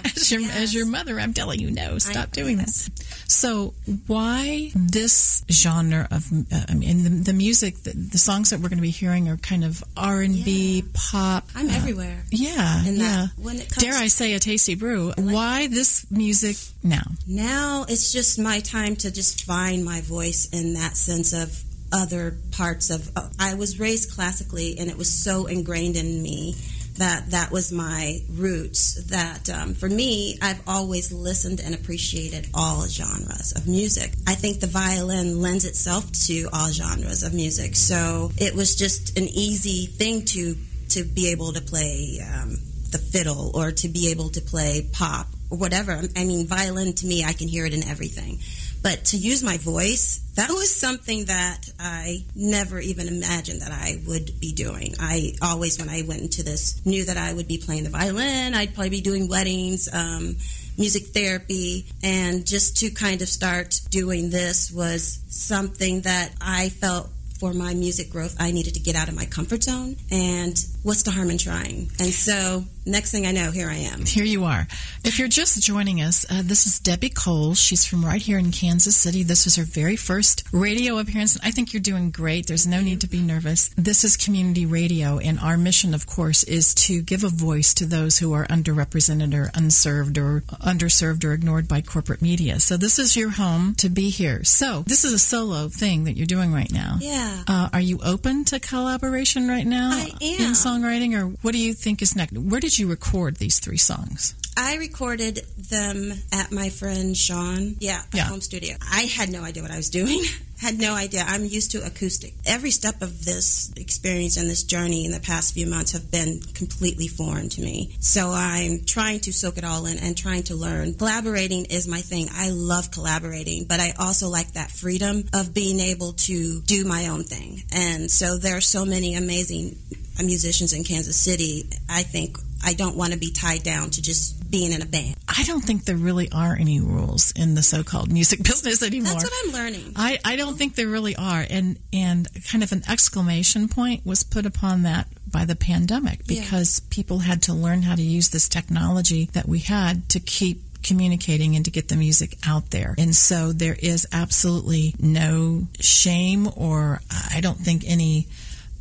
as 0.05 0.31
your 0.31 0.41
as 0.51 0.73
your 0.73 0.85
mother, 0.85 1.19
I'm 1.19 1.33
telling 1.33 1.59
you, 1.59 1.71
no, 1.71 1.97
stop 1.97 2.31
doing 2.31 2.57
this. 2.57 2.89
So 3.27 3.73
why 4.07 4.71
this 4.75 5.43
genre 5.51 6.07
of 6.11 6.31
uh, 6.31 6.65
I 6.69 6.73
mean 6.73 7.03
the, 7.03 7.09
the 7.09 7.33
music 7.33 7.83
the, 7.83 7.91
the 7.91 8.17
songs 8.17 8.49
that 8.49 8.59
we're 8.59 8.69
going 8.69 8.77
to 8.77 8.83
be 8.83 8.91
hearing 8.91 9.29
are 9.29 9.37
kind 9.37 9.63
of 9.63 9.83
R 9.97 10.21
and 10.21 10.43
B 10.43 10.83
pop 10.93 11.45
I'm 11.55 11.69
uh, 11.69 11.73
everywhere. 11.73 12.23
yeah 12.31 12.85
And 12.85 12.97
yeah. 12.97 13.27
when 13.37 13.57
it 13.57 13.69
comes 13.69 13.83
dare 13.83 13.95
I 13.95 14.07
say 14.07 14.33
a 14.33 14.39
tasty 14.39 14.75
brew 14.75 15.13
why 15.17 15.67
this 15.67 16.09
music 16.11 16.57
now? 16.83 17.03
Now 17.27 17.85
it's 17.87 18.11
just 18.11 18.39
my 18.39 18.59
time 18.59 18.95
to 18.97 19.11
just 19.11 19.43
find 19.43 19.83
my 19.83 20.01
voice 20.01 20.49
in 20.51 20.73
that 20.73 20.95
sense 20.97 21.33
of 21.33 21.63
other 21.95 22.37
parts 22.51 22.89
of 22.89 23.09
uh, 23.15 23.29
I 23.39 23.53
was 23.55 23.79
raised 23.79 24.13
classically 24.13 24.77
and 24.77 24.89
it 24.89 24.97
was 24.97 25.09
so 25.11 25.45
ingrained 25.45 25.95
in 25.95 26.21
me 26.21 26.55
that 26.97 27.31
that 27.31 27.51
was 27.51 27.71
my 27.71 28.19
roots 28.33 29.03
that 29.05 29.49
um, 29.49 29.73
for 29.73 29.87
me 29.87 30.37
I've 30.41 30.61
always 30.67 31.13
listened 31.13 31.61
and 31.61 31.73
appreciated 31.73 32.49
all 32.53 32.85
genres 32.85 33.53
of 33.55 33.67
music 33.67 34.11
I 34.27 34.35
think 34.35 34.59
the 34.59 34.67
violin 34.67 35.41
lends 35.41 35.63
itself 35.63 36.11
to 36.27 36.49
all 36.51 36.69
genres 36.69 37.23
of 37.23 37.33
music 37.33 37.77
so 37.77 38.29
it 38.37 38.53
was 38.53 38.75
just 38.75 39.17
an 39.17 39.27
easy 39.29 39.85
thing 39.85 40.25
to 40.25 40.55
to 40.89 41.03
be 41.05 41.31
able 41.31 41.53
to 41.53 41.61
play 41.61 42.19
um, 42.21 42.57
the 42.91 42.97
fiddle 42.97 43.51
or 43.53 43.71
to 43.71 43.87
be 43.87 44.11
able 44.11 44.29
to 44.29 44.41
play 44.41 44.87
pop 44.93 45.27
or 45.49 45.57
whatever. 45.57 46.01
I 46.15 46.23
mean, 46.23 46.47
violin 46.47 46.93
to 46.93 47.05
me, 47.05 47.23
I 47.23 47.33
can 47.33 47.47
hear 47.47 47.65
it 47.65 47.73
in 47.73 47.83
everything. 47.83 48.39
But 48.85 49.05
to 49.05 49.17
use 49.17 49.41
my 49.41 49.57
voice, 49.57 50.19
that 50.35 50.51
was 50.51 50.79
something 50.79 51.25
that 51.25 51.71
I 51.79 52.23
never 52.35 52.79
even 52.79 53.07
imagined 53.07 53.61
that 53.61 53.71
I 53.71 53.99
would 54.05 54.39
be 54.39 54.51
doing. 54.51 54.93
I 54.99 55.33
always, 55.41 55.79
when 55.79 55.89
I 55.89 56.03
went 56.07 56.21
into 56.21 56.43
this, 56.43 56.85
knew 56.85 57.03
that 57.05 57.17
I 57.17 57.33
would 57.33 57.47
be 57.47 57.57
playing 57.57 57.85
the 57.85 57.89
violin. 57.89 58.53
I'd 58.53 58.75
probably 58.75 58.91
be 58.91 59.01
doing 59.01 59.27
weddings, 59.27 59.89
um, 59.91 60.35
music 60.77 61.05
therapy, 61.15 61.87
and 62.03 62.45
just 62.45 62.77
to 62.81 62.91
kind 62.91 63.23
of 63.23 63.27
start 63.27 63.81
doing 63.89 64.29
this 64.29 64.71
was 64.71 65.19
something 65.29 66.01
that 66.01 66.33
I 66.39 66.69
felt 66.69 67.09
for 67.39 67.53
my 67.53 67.73
music 67.73 68.11
growth, 68.11 68.35
I 68.39 68.51
needed 68.51 68.75
to 68.75 68.79
get 68.81 68.95
out 68.95 69.07
of 69.07 69.15
my 69.15 69.25
comfort 69.25 69.63
zone. 69.63 69.95
And 70.11 70.63
what's 70.85 71.01
the 71.01 71.09
harm 71.09 71.31
in 71.31 71.37
trying? 71.39 71.89
And 71.99 72.13
so, 72.13 72.63
next 72.85 73.11
thing 73.11 73.25
I 73.25 73.31
know, 73.31 73.49
here 73.49 73.67
I 73.67 73.77
am. 73.77 74.05
Here 74.05 74.23
you 74.23 74.43
are. 74.43 74.67
If 75.03 75.17
you're 75.17 75.27
just 75.27 75.59
joining 75.63 75.99
us, 75.99 76.27
uh, 76.29 76.43
this 76.43 76.67
is 76.67 76.79
Debbie 76.79 77.09
Cole. 77.09 77.55
She's 77.55 77.87
from 77.87 78.05
right 78.05 78.21
here 78.21 78.37
in 78.37 78.51
Kansas 78.51 78.95
City. 78.95 79.23
This 79.23 79.45
was 79.45 79.55
her 79.55 79.63
very 79.63 79.95
first 79.95 80.43
radio 80.51 80.99
appearance. 80.99 81.39
I 81.43 81.49
think 81.49 81.73
you're 81.73 81.81
doing 81.81 82.11
great. 82.11 82.45
There's 82.45 82.67
no 82.67 82.81
need 82.81 83.01
to 83.01 83.07
be 83.07 83.19
nervous. 83.19 83.71
This 83.75 84.03
is 84.03 84.15
community 84.15 84.67
radio, 84.67 85.17
and 85.17 85.39
our 85.39 85.57
mission, 85.57 85.95
of 85.95 86.05
course, 86.05 86.43
is 86.43 86.75
to 86.75 87.01
give 87.01 87.23
a 87.23 87.29
voice 87.29 87.73
to 87.75 87.85
those 87.87 88.19
who 88.19 88.33
are 88.33 88.45
underrepresented 88.45 89.33
or 89.33 89.49
unserved 89.55 90.19
or 90.19 90.41
underserved 90.61 91.25
or 91.25 91.33
ignored 91.33 91.67
by 91.67 91.81
corporate 91.81 92.21
media. 92.21 92.59
So 92.59 92.77
this 92.77 92.99
is 92.99 93.17
your 93.17 93.31
home 93.31 93.73
to 93.79 93.89
be 93.89 94.11
here. 94.11 94.43
So 94.43 94.83
this 94.85 95.03
is 95.03 95.13
a 95.13 95.19
solo 95.19 95.67
thing 95.67 96.03
that 96.03 96.15
you're 96.15 96.27
doing 96.27 96.53
right 96.53 96.71
now. 96.71 96.97
Yeah. 97.01 97.43
Uh, 97.47 97.69
are 97.73 97.81
you 97.81 97.99
open 98.05 98.45
to 98.45 98.59
collaboration 98.59 99.47
right 99.47 99.65
now 99.65 99.89
I 99.91 100.11
am. 100.21 100.53
Songwriting, 100.79 101.13
or 101.17 101.27
what 101.41 101.53
do 101.53 101.59
you 101.59 101.73
think 101.73 102.01
is 102.01 102.15
next? 102.15 102.33
Where 102.37 102.59
did 102.59 102.77
you 102.77 102.87
record 102.87 103.37
these 103.37 103.59
three 103.59 103.77
songs? 103.77 104.35
I 104.57 104.75
recorded 104.77 105.41
them 105.69 106.13
at 106.31 106.51
my 106.51 106.69
friend 106.69 107.15
Sean. 107.15 107.75
Yeah, 107.79 108.01
Yeah. 108.13 108.23
home 108.25 108.41
studio. 108.41 108.75
I 108.91 109.01
had 109.03 109.29
no 109.31 109.43
idea 109.43 109.63
what 109.63 109.71
I 109.71 109.77
was 109.77 109.89
doing. 109.89 110.21
had 110.65 110.79
no 110.79 110.95
idea. 110.95 111.23
I'm 111.27 111.45
used 111.45 111.71
to 111.71 111.85
acoustic. 111.85 112.33
Every 112.45 112.71
step 112.71 113.03
of 113.03 113.23
this 113.23 113.71
experience 113.77 114.35
and 114.35 114.49
this 114.49 114.63
journey 114.63 115.05
in 115.05 115.11
the 115.11 115.19
past 115.19 115.53
few 115.53 115.67
months 115.67 115.91
have 115.91 116.09
been 116.09 116.39
completely 116.55 117.07
foreign 117.07 117.49
to 117.49 117.61
me. 117.61 117.95
So 117.99 118.31
I'm 118.31 118.83
trying 118.83 119.19
to 119.21 119.33
soak 119.33 119.59
it 119.59 119.63
all 119.63 119.85
in 119.85 119.99
and 119.99 120.17
trying 120.17 120.43
to 120.43 120.55
learn. 120.55 120.95
Collaborating 120.95 121.65
is 121.65 121.87
my 121.87 122.01
thing. 122.01 122.29
I 122.33 122.49
love 122.49 122.89
collaborating, 122.89 123.65
but 123.65 123.79
I 123.79 123.93
also 123.99 124.27
like 124.27 124.53
that 124.53 124.71
freedom 124.71 125.25
of 125.33 125.53
being 125.53 125.79
able 125.79 126.13
to 126.13 126.61
do 126.61 126.83
my 126.83 127.07
own 127.09 127.23
thing. 127.23 127.61
And 127.71 128.09
so 128.09 128.37
there 128.37 128.57
are 128.57 128.61
so 128.61 128.85
many 128.85 129.13
amazing 129.13 129.75
musicians 130.23 130.73
in 130.73 130.83
Kansas 130.83 131.15
City. 131.17 131.69
I 131.87 132.01
think 132.01 132.37
I 132.63 132.73
don't 132.73 132.95
want 132.95 133.13
to 133.13 133.19
be 133.19 133.31
tied 133.31 133.61
down 133.61 133.91
to 133.91 134.01
just 134.01 134.49
being 134.49 134.71
in 134.71 134.81
a 134.81 134.85
band. 134.85 135.15
I 135.27 135.43
don't 135.43 135.61
think 135.61 135.85
there 135.85 135.97
really 135.97 136.31
are 136.31 136.55
any 136.59 136.79
rules 136.79 137.31
in 137.35 137.55
the 137.55 137.61
so-called 137.61 138.11
music 138.11 138.39
business 138.43 138.81
anymore. 138.81 139.13
That's 139.13 139.23
what 139.23 139.33
I'm 139.45 139.51
learning. 139.51 139.93
I, 139.95 140.19
I 140.25 140.35
don't 140.35 140.54
think 140.57 140.75
there 140.75 140.87
really 140.87 141.15
are. 141.15 141.45
And 141.49 141.77
and 141.93 142.27
kind 142.49 142.63
of 142.63 142.71
an 142.71 142.83
exclamation 142.89 143.67
point 143.67 144.05
was 144.05 144.23
put 144.23 144.45
upon 144.45 144.83
that 144.83 145.07
by 145.31 145.45
the 145.45 145.55
pandemic 145.55 146.21
Yeah. 146.25 146.41
because 146.41 146.79
people 146.89 147.19
had 147.19 147.41
to 147.43 147.53
learn 147.53 147.81
how 147.83 147.95
to 147.95 148.01
use 148.01 148.29
this 148.29 148.47
technology 148.49 149.29
that 149.33 149.47
we 149.47 149.59
had 149.59 150.07
to 150.09 150.19
keep 150.19 150.61
communicating 150.83 151.55
and 151.55 151.65
to 151.65 151.71
get 151.71 151.87
the 151.87 151.95
music 151.95 152.37
out 152.45 152.69
there. 152.69 152.93
And 152.97 153.15
so 153.15 153.51
there 153.51 153.75
is 153.79 154.05
absolutely 154.11 154.93
no 154.99 155.67
shame 155.79 156.47
or 156.55 157.01
I 157.33 157.41
don't 157.41 157.57
think 157.57 157.83
any 157.87 158.27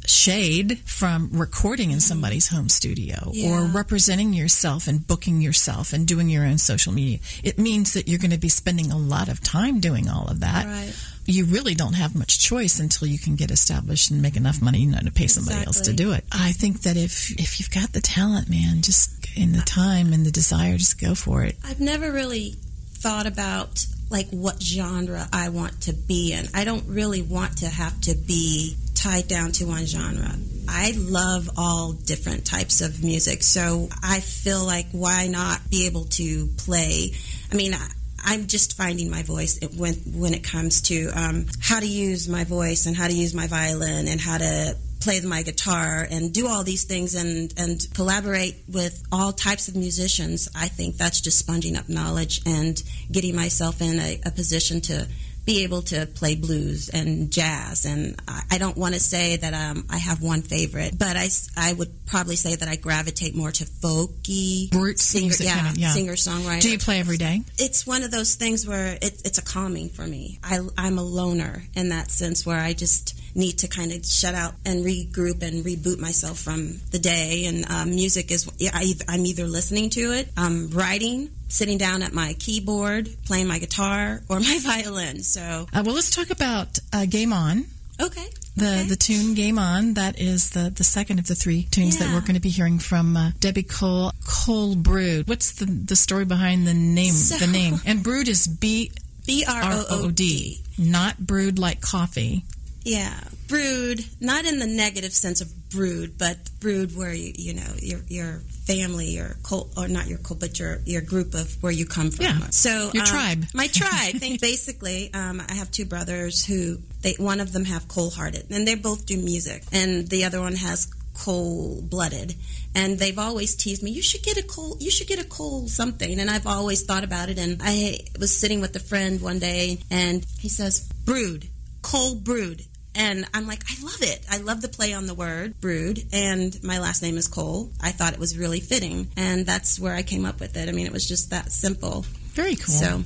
shade 0.06 0.78
from 0.84 1.30
recording 1.32 1.90
in 1.90 1.98
somebody's 2.00 2.48
home 2.48 2.68
studio 2.68 3.32
or 3.46 3.62
representing 3.64 4.34
yourself 4.34 4.86
and 4.86 5.06
booking 5.06 5.40
yourself 5.40 5.94
and 5.94 6.06
doing 6.06 6.28
your 6.28 6.44
own 6.44 6.58
social 6.58 6.92
media. 6.92 7.18
It 7.42 7.58
means 7.58 7.94
that 7.94 8.06
you're 8.06 8.18
going 8.18 8.30
to 8.30 8.38
be 8.38 8.50
spending 8.50 8.92
a 8.92 8.98
lot 8.98 9.28
of 9.30 9.40
time 9.42 9.80
doing 9.80 10.08
all 10.10 10.28
of 10.28 10.40
that. 10.40 10.66
Right. 10.66 10.92
You 11.26 11.44
really 11.46 11.74
don't 11.74 11.94
have 11.94 12.14
much 12.14 12.38
choice 12.38 12.78
until 12.78 13.08
you 13.08 13.18
can 13.18 13.34
get 13.34 13.50
established 13.50 14.10
and 14.10 14.20
make 14.20 14.36
enough 14.36 14.60
money, 14.60 14.80
you 14.80 14.90
know, 14.90 14.98
to 14.98 15.10
pay 15.10 15.26
somebody 15.26 15.64
else 15.64 15.80
to 15.82 15.92
do 15.92 16.12
it. 16.12 16.24
I 16.30 16.52
think 16.52 16.82
that 16.82 16.96
if 16.96 17.30
if 17.40 17.58
you've 17.58 17.70
got 17.70 17.92
the 17.92 18.00
talent, 18.00 18.50
man, 18.50 18.82
just 18.82 19.10
in 19.36 19.52
the 19.52 19.62
time 19.62 20.12
and 20.12 20.24
the 20.24 20.30
desire, 20.30 20.76
just 20.76 21.00
go 21.00 21.14
for 21.14 21.42
it. 21.42 21.56
I've 21.64 21.80
never 21.80 22.12
really 22.12 22.54
thought 22.94 23.26
about 23.26 23.84
like 24.10 24.28
what 24.30 24.62
genre 24.62 25.26
I 25.32 25.48
want 25.48 25.82
to 25.82 25.92
be 25.92 26.32
in. 26.32 26.46
I 26.54 26.64
don't 26.64 26.86
really 26.86 27.22
want 27.22 27.58
to 27.58 27.68
have 27.68 28.00
to 28.02 28.14
be 28.14 28.76
tied 28.94 29.28
down 29.28 29.52
to 29.52 29.66
one 29.66 29.86
genre. 29.86 30.30
I 30.68 30.94
love 30.96 31.50
all 31.58 31.92
different 31.92 32.46
types 32.46 32.80
of 32.80 33.02
music, 33.04 33.42
so 33.42 33.88
I 34.02 34.20
feel 34.20 34.64
like 34.64 34.86
why 34.92 35.26
not 35.26 35.70
be 35.70 35.86
able 35.86 36.04
to 36.04 36.46
play? 36.58 37.12
I 37.52 37.54
mean, 37.54 37.74
I, 37.74 37.86
I'm 38.24 38.46
just 38.46 38.76
finding 38.76 39.10
my 39.10 39.22
voice 39.22 39.58
when 39.76 39.94
when 39.94 40.34
it 40.34 40.42
comes 40.42 40.82
to 40.82 41.10
um, 41.14 41.46
how 41.60 41.80
to 41.80 41.86
use 41.86 42.28
my 42.28 42.44
voice 42.44 42.86
and 42.86 42.96
how 42.96 43.08
to 43.08 43.14
use 43.14 43.34
my 43.34 43.46
violin 43.46 44.08
and 44.08 44.20
how 44.20 44.38
to 44.38 44.76
play 45.00 45.20
my 45.20 45.42
guitar 45.42 46.08
and 46.10 46.32
do 46.32 46.48
all 46.48 46.64
these 46.64 46.84
things 46.84 47.14
and 47.14 47.52
and 47.58 47.86
collaborate 47.94 48.56
with 48.72 49.02
all 49.12 49.32
types 49.32 49.68
of 49.68 49.76
musicians. 49.76 50.48
I 50.54 50.68
think 50.68 50.96
that's 50.96 51.20
just 51.20 51.38
sponging 51.38 51.76
up 51.76 51.88
knowledge 51.88 52.40
and 52.46 52.82
getting 53.12 53.36
myself 53.36 53.82
in 53.82 53.98
a, 53.98 54.20
a 54.24 54.30
position 54.30 54.80
to 54.82 55.06
be 55.44 55.64
able 55.64 55.82
to 55.82 56.06
play 56.06 56.34
blues 56.34 56.88
and 56.88 57.30
jazz. 57.30 57.84
And 57.84 58.16
I, 58.50 58.58
don't 58.58 58.76
want 58.76 58.94
to 58.94 59.00
say 59.00 59.36
that 59.36 59.52
um, 59.52 59.84
I 59.90 59.98
have 59.98 60.22
one 60.22 60.42
favorite, 60.42 60.98
but 60.98 61.16
I, 61.16 61.28
I 61.56 61.72
would 61.72 62.06
probably 62.06 62.36
say 62.36 62.54
that 62.54 62.68
I 62.68 62.76
gravitate 62.76 63.34
more 63.34 63.50
to 63.50 63.64
folky 63.64 64.72
Roots 64.74 65.02
singer, 65.02 65.34
yeah, 65.40 65.54
kind 65.54 65.68
of- 65.68 65.76
yeah. 65.78 65.90
singer 65.90 66.14
songwriter 66.14 66.60
Do 66.62 66.70
you 66.70 66.78
play 66.78 66.98
every 67.00 67.18
day? 67.18 67.42
it's 67.58 67.86
one 67.86 68.02
of 68.02 68.10
those 68.10 68.36
things 68.36 68.66
where 68.66 68.94
it, 69.02 69.20
it's 69.24 69.38
a 69.38 69.42
calming 69.42 69.88
for 69.90 70.06
me. 70.06 70.38
I, 70.42 70.60
I'm 70.78 70.98
a 70.98 71.02
loner 71.02 71.62
in 71.74 71.90
that 71.90 72.10
sense 72.10 72.46
where 72.46 72.58
I 72.58 72.72
just 72.72 73.18
need 73.34 73.58
to 73.58 73.68
kind 73.68 73.90
of 73.92 74.04
shut 74.06 74.34
out 74.34 74.54
and 74.64 74.84
regroup 74.84 75.42
and 75.42 75.64
reboot 75.64 75.98
myself 75.98 76.38
from 76.38 76.80
the 76.92 76.98
day. 76.98 77.46
And 77.46 77.68
um, 77.70 77.90
music 77.90 78.30
is, 78.30 78.48
I, 78.72 78.94
I'm 79.08 79.26
either 79.26 79.46
listening 79.46 79.90
to 79.90 80.12
it, 80.12 80.28
I'm 80.36 80.70
writing, 80.70 81.30
sitting 81.48 81.78
down 81.78 82.02
at 82.02 82.12
my 82.12 82.34
keyboard, 82.38 83.08
playing 83.26 83.48
my 83.48 83.58
guitar, 83.58 84.22
or 84.28 84.38
my 84.40 84.58
violin. 84.62 85.22
So, 85.22 85.66
Uh, 85.72 85.82
well, 85.84 85.94
let's 85.94 86.10
talk 86.10 86.30
about 86.30 86.78
uh, 86.92 87.06
Game 87.06 87.32
On. 87.32 87.64
okay. 88.00 88.26
The 88.56 88.66
okay. 88.68 88.82
the 88.88 88.94
tune 88.94 89.34
Game 89.34 89.58
On 89.58 89.94
that 89.94 90.20
is 90.20 90.50
the 90.50 90.70
the 90.70 90.84
second 90.84 91.18
of 91.18 91.26
the 91.26 91.34
three 91.34 91.64
tunes 91.72 91.98
that 91.98 92.14
we're 92.14 92.20
going 92.20 92.34
to 92.36 92.40
be 92.40 92.50
hearing 92.50 92.78
from 92.78 93.16
uh, 93.16 93.32
Debbie 93.40 93.64
Cole 93.64 94.12
Cole 94.24 94.76
Brood. 94.76 95.26
What's 95.26 95.50
the 95.58 95.64
the 95.66 95.96
story 95.96 96.24
behind 96.24 96.64
the 96.64 96.72
name? 96.72 97.10
So- 97.14 97.36
the 97.44 97.48
name 97.50 97.80
and 97.84 98.04
Brood 98.04 98.28
is 98.28 98.46
B 98.46 98.92
B 99.26 99.44
R 99.48 99.60
O 99.64 99.84
O 99.90 100.10
D. 100.12 100.60
not 100.78 101.18
brewed 101.18 101.58
like 101.58 101.80
coffee. 101.80 102.44
Yeah, 102.84 103.18
brood, 103.48 104.04
not 104.20 104.44
in 104.44 104.58
the 104.58 104.66
negative 104.66 105.12
sense 105.12 105.40
of 105.40 105.70
brood, 105.70 106.18
but 106.18 106.36
brood 106.60 106.94
where 106.96 107.14
you 107.14 107.32
you 107.34 107.54
know 107.54 107.72
your 107.80 108.00
your 108.08 108.40
family, 108.66 109.06
your 109.06 109.36
cult, 109.42 109.72
or 109.76 109.88
not 109.88 110.06
your 110.06 110.18
cult, 110.18 110.40
but 110.40 110.58
your 110.58 110.80
your 110.84 111.00
group 111.00 111.34
of 111.34 111.62
where 111.62 111.72
you 111.72 111.86
come 111.86 112.10
from. 112.10 112.26
Yeah, 112.26 112.38
So 112.50 112.90
your 112.92 113.02
um, 113.02 113.06
tribe. 113.06 113.44
my 113.54 113.68
tribe. 113.68 114.16
Think 114.16 114.40
basically, 114.52 115.12
um, 115.14 115.42
I 115.48 115.54
have 115.54 115.70
two 115.70 115.86
brothers 115.86 116.44
who 116.44 116.78
they 117.02 117.14
one 117.18 117.40
of 117.40 117.52
them 117.52 117.64
have 117.64 117.88
cold 117.88 118.14
hearted, 118.14 118.46
and 118.50 118.68
they 118.68 118.74
both 118.74 119.06
do 119.06 119.16
music, 119.16 119.62
and 119.72 120.06
the 120.08 120.24
other 120.24 120.40
one 120.40 120.56
has 120.56 120.92
cold 121.16 121.88
blooded 121.88 122.34
and 122.74 122.98
they've 122.98 123.20
always 123.20 123.54
teased 123.54 123.84
me 123.84 123.90
you 123.92 124.02
should 124.02 124.24
get 124.24 124.36
a 124.36 124.42
cold 124.42 124.82
you 124.82 124.90
should 124.90 125.06
get 125.06 125.20
a 125.20 125.28
cold 125.28 125.70
something 125.70 126.18
and 126.18 126.28
i've 126.28 126.44
always 126.44 126.82
thought 126.82 127.04
about 127.04 127.28
it 127.28 127.38
and 127.38 127.60
i 127.62 127.96
was 128.18 128.36
sitting 128.36 128.60
with 128.60 128.74
a 128.74 128.80
friend 128.80 129.22
one 129.22 129.38
day 129.38 129.78
and 129.92 130.26
he 130.40 130.48
says 130.48 130.80
brood 131.04 131.46
Cole 131.84 132.14
Brood 132.14 132.64
and 132.94 133.24
I'm 133.34 133.46
like, 133.46 133.62
I 133.70 133.82
love 133.82 134.02
it. 134.02 134.24
I 134.30 134.38
love 134.38 134.60
the 134.62 134.68
play 134.68 134.92
on 134.92 135.06
the 135.06 135.14
word 135.14 135.60
brood, 135.60 136.02
and 136.12 136.56
my 136.62 136.78
last 136.78 137.02
name 137.02 137.16
is 137.16 137.28
Cole. 137.28 137.70
I 137.80 137.90
thought 137.92 138.12
it 138.12 138.18
was 138.18 138.36
really 138.38 138.60
fitting, 138.60 139.08
and 139.16 139.44
that's 139.46 139.78
where 139.78 139.94
I 139.94 140.02
came 140.02 140.24
up 140.24 140.40
with 140.40 140.56
it. 140.56 140.68
I 140.68 140.72
mean, 140.72 140.86
it 140.86 140.92
was 140.92 141.06
just 141.06 141.30
that 141.30 141.52
simple. 141.52 142.02
Very 142.34 142.56
cool. 142.56 142.74
So, 142.74 143.04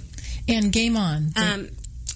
and 0.48 0.72
Game 0.72 0.96
On. 0.96 1.32
um, 1.36 1.68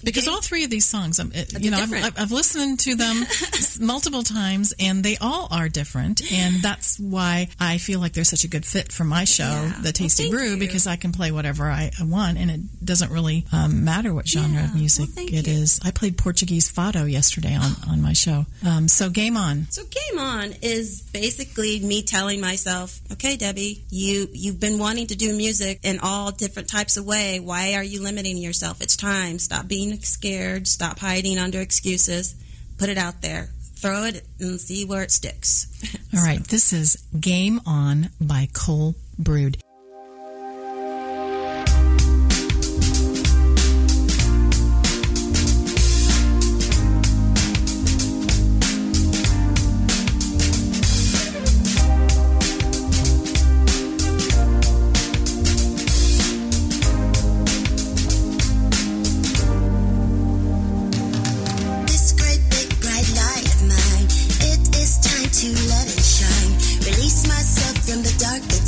because 0.03 0.27
all 0.27 0.41
three 0.41 0.63
of 0.63 0.69
these 0.69 0.85
songs, 0.85 1.19
um, 1.19 1.31
it- 1.33 1.49
They're 1.49 1.61
you 1.61 1.71
know, 1.71 1.77
I've. 1.77 2.19
I've, 2.19 2.31
listened 2.31 2.79
to 2.81 2.95
them 2.95 3.25
multiple 3.79 4.23
times, 4.23 4.73
and 4.79 5.03
they 5.03 5.17
all 5.17 5.47
are 5.51 5.69
different, 5.69 6.21
and 6.31 6.61
that's 6.61 6.99
why 6.99 7.47
I 7.59 7.77
feel 7.77 7.99
like 7.99 8.13
they're 8.13 8.23
such 8.23 8.43
a 8.43 8.47
good 8.47 8.65
fit 8.65 8.91
for 8.91 9.03
my 9.03 9.23
show, 9.23 9.43
Yeah. 9.43 9.79
The 9.81 9.91
Tasty 9.91 10.23
thank 10.23 10.35
Brew, 10.35 10.51
you. 10.51 10.57
because 10.57 10.87
I 10.87 10.95
can 10.95 11.11
play 11.11 11.31
whatever 11.31 11.69
I, 11.69 11.91
I 11.99 12.03
want, 12.03 12.37
and 12.37 12.49
it 12.51 12.85
doesn't 12.85 13.11
really 13.11 13.45
um, 13.51 13.83
matter 13.83 14.13
what 14.13 14.27
genre 14.27 14.59
Yeah. 14.61 14.65
of 14.65 14.75
music 14.75 15.09
Well, 15.15 15.25
it 15.27 15.47
you. 15.47 15.53
is. 15.61 15.79
I 15.83 15.91
played 15.91 16.17
Portuguese 16.17 16.71
fado 16.71 17.09
yesterday 17.09 17.55
on, 17.55 17.71
on 17.89 18.01
my 18.01 18.13
show. 18.13 18.45
Um, 18.65 18.87
so 18.87 19.09
Game 19.09 19.37
On. 19.37 19.67
So 19.69 19.83
Game 19.85 20.19
On 20.19 20.53
is 20.61 21.01
basically 21.01 21.79
me 21.79 22.01
telling 22.03 22.41
myself, 22.41 22.99
okay, 23.11 23.35
Debbie, 23.37 23.83
you 23.89 24.27
you've 24.33 24.59
been 24.59 24.79
wanting 24.79 25.07
to 25.07 25.15
do 25.15 25.35
music 25.35 25.79
in 25.83 25.99
all 25.99 26.31
different 26.31 26.67
types 26.69 26.97
of 26.97 27.05
way. 27.05 27.39
Why 27.39 27.73
are 27.75 27.83
you 27.83 28.01
limiting 28.01 28.37
yourself? 28.37 28.81
It's 28.81 28.95
time. 28.97 29.39
Stop 29.39 29.67
being 29.67 29.92
scared. 30.01 30.67
Stop 30.67 30.99
hiding 30.99 31.37
under 31.37 31.61
excuses. 31.61 32.35
Put 32.77 32.89
it 32.89 32.97
out 32.97 33.21
there. 33.21 33.49
Throw 33.75 34.03
it 34.05 34.25
and 34.39 34.59
see 34.59 34.85
where 34.85 35.03
it 35.03 35.11
sticks. 35.11 35.67
All 36.13 36.23
right, 36.23 36.43
this 36.47 36.71
is 36.71 36.95
Game 37.19 37.59
On 37.65 38.09
by 38.21 38.47
Cole 38.53 38.95
Brood. 39.19 39.57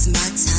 My 0.07 0.19
time. 0.19 0.54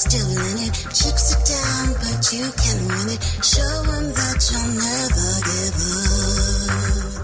Still 0.00 0.30
in 0.30 0.56
it. 0.66 0.72
Chips 0.96 1.36
are 1.36 1.44
down, 1.44 1.92
but 2.00 2.32
you 2.32 2.46
can 2.62 2.78
win 2.88 3.08
it. 3.14 3.20
Show 3.44 3.74
'em 3.96 4.06
that 4.16 4.38
you'll 4.48 4.72
never 4.88 5.30
give 5.48 5.76
up. 5.92 7.20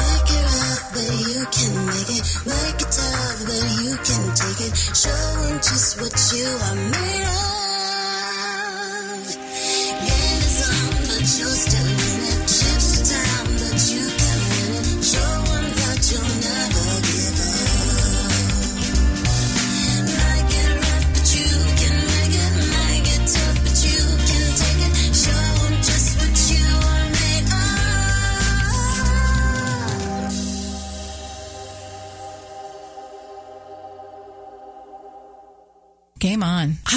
Make 0.00 0.30
it 0.36 0.44
rough, 0.56 0.84
but 0.94 1.10
you 1.28 1.40
can 1.56 1.72
make 1.92 2.10
it. 2.18 2.24
Make 2.44 2.78
it 2.84 2.90
tough, 2.92 3.38
but 3.48 3.64
you 3.80 3.92
can 4.08 4.22
take 4.42 4.60
it. 4.68 4.72
Show 5.02 5.24
'em 5.46 5.56
just 5.68 5.90
what 6.00 6.14
you 6.34 6.48
are 6.68 6.78
made 6.92 7.26
of. 7.26 7.59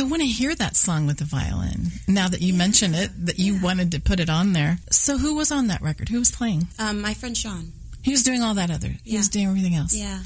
I 0.04 0.06
want 0.06 0.22
to 0.22 0.28
hear 0.28 0.54
that 0.56 0.76
song 0.76 1.08
with 1.08 1.20
the 1.20 1.24
violin. 1.24 1.94
Now 2.10 2.28
that 2.28 2.42
you 2.42 2.54
mention 2.54 2.94
it, 2.94 3.26
that 3.26 3.40
you 3.40 3.58
wanted 3.62 3.94
to 3.94 4.02
put 4.02 4.20
it 4.20 4.30
on 4.30 4.52
there. 4.52 4.80
So 4.92 5.18
who 5.18 5.34
was 5.34 5.50
on 5.50 5.68
that 5.68 5.82
record? 5.82 6.10
Who 6.10 6.20
was 6.20 6.30
playing? 6.30 6.68
Um, 6.78 7.00
my 7.02 7.14
friend 7.14 7.38
Sean. 7.38 7.72
He 8.02 8.12
was 8.12 8.22
doing 8.22 8.42
all 8.42 8.54
that 8.56 8.70
other. 8.70 8.96
He 9.06 9.16
was 9.16 9.30
doing 9.30 9.46
everything 9.48 9.76
else. 9.76 9.96
Yeah, 9.96 10.20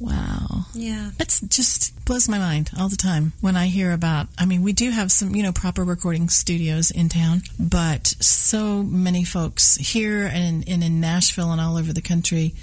Wow. 0.00 0.64
yeah. 0.72 1.10
It's 1.20 1.40
just 1.42 1.92
blows 2.06 2.26
my 2.26 2.38
mind 2.38 2.70
all 2.78 2.88
the 2.88 2.96
time 2.96 3.34
when 3.42 3.54
I 3.54 3.66
hear 3.66 3.92
about. 3.92 4.28
I 4.38 4.46
mean, 4.46 4.62
we 4.62 4.72
do 4.72 4.88
have 4.92 5.12
some, 5.12 5.34
you 5.34 5.42
know, 5.42 5.52
proper 5.52 5.84
recording 5.84 6.30
studios 6.30 6.90
in 6.90 7.10
town, 7.10 7.42
but 7.60 8.06
so 8.20 8.82
many 8.82 9.24
folks 9.24 9.76
here 9.76 10.24
and, 10.32 10.66
and 10.66 10.82
in 10.82 11.00
Nashville 11.02 11.52
and 11.52 11.60
all 11.60 11.76
over 11.76 11.92
the 11.92 12.00
country, 12.00 12.54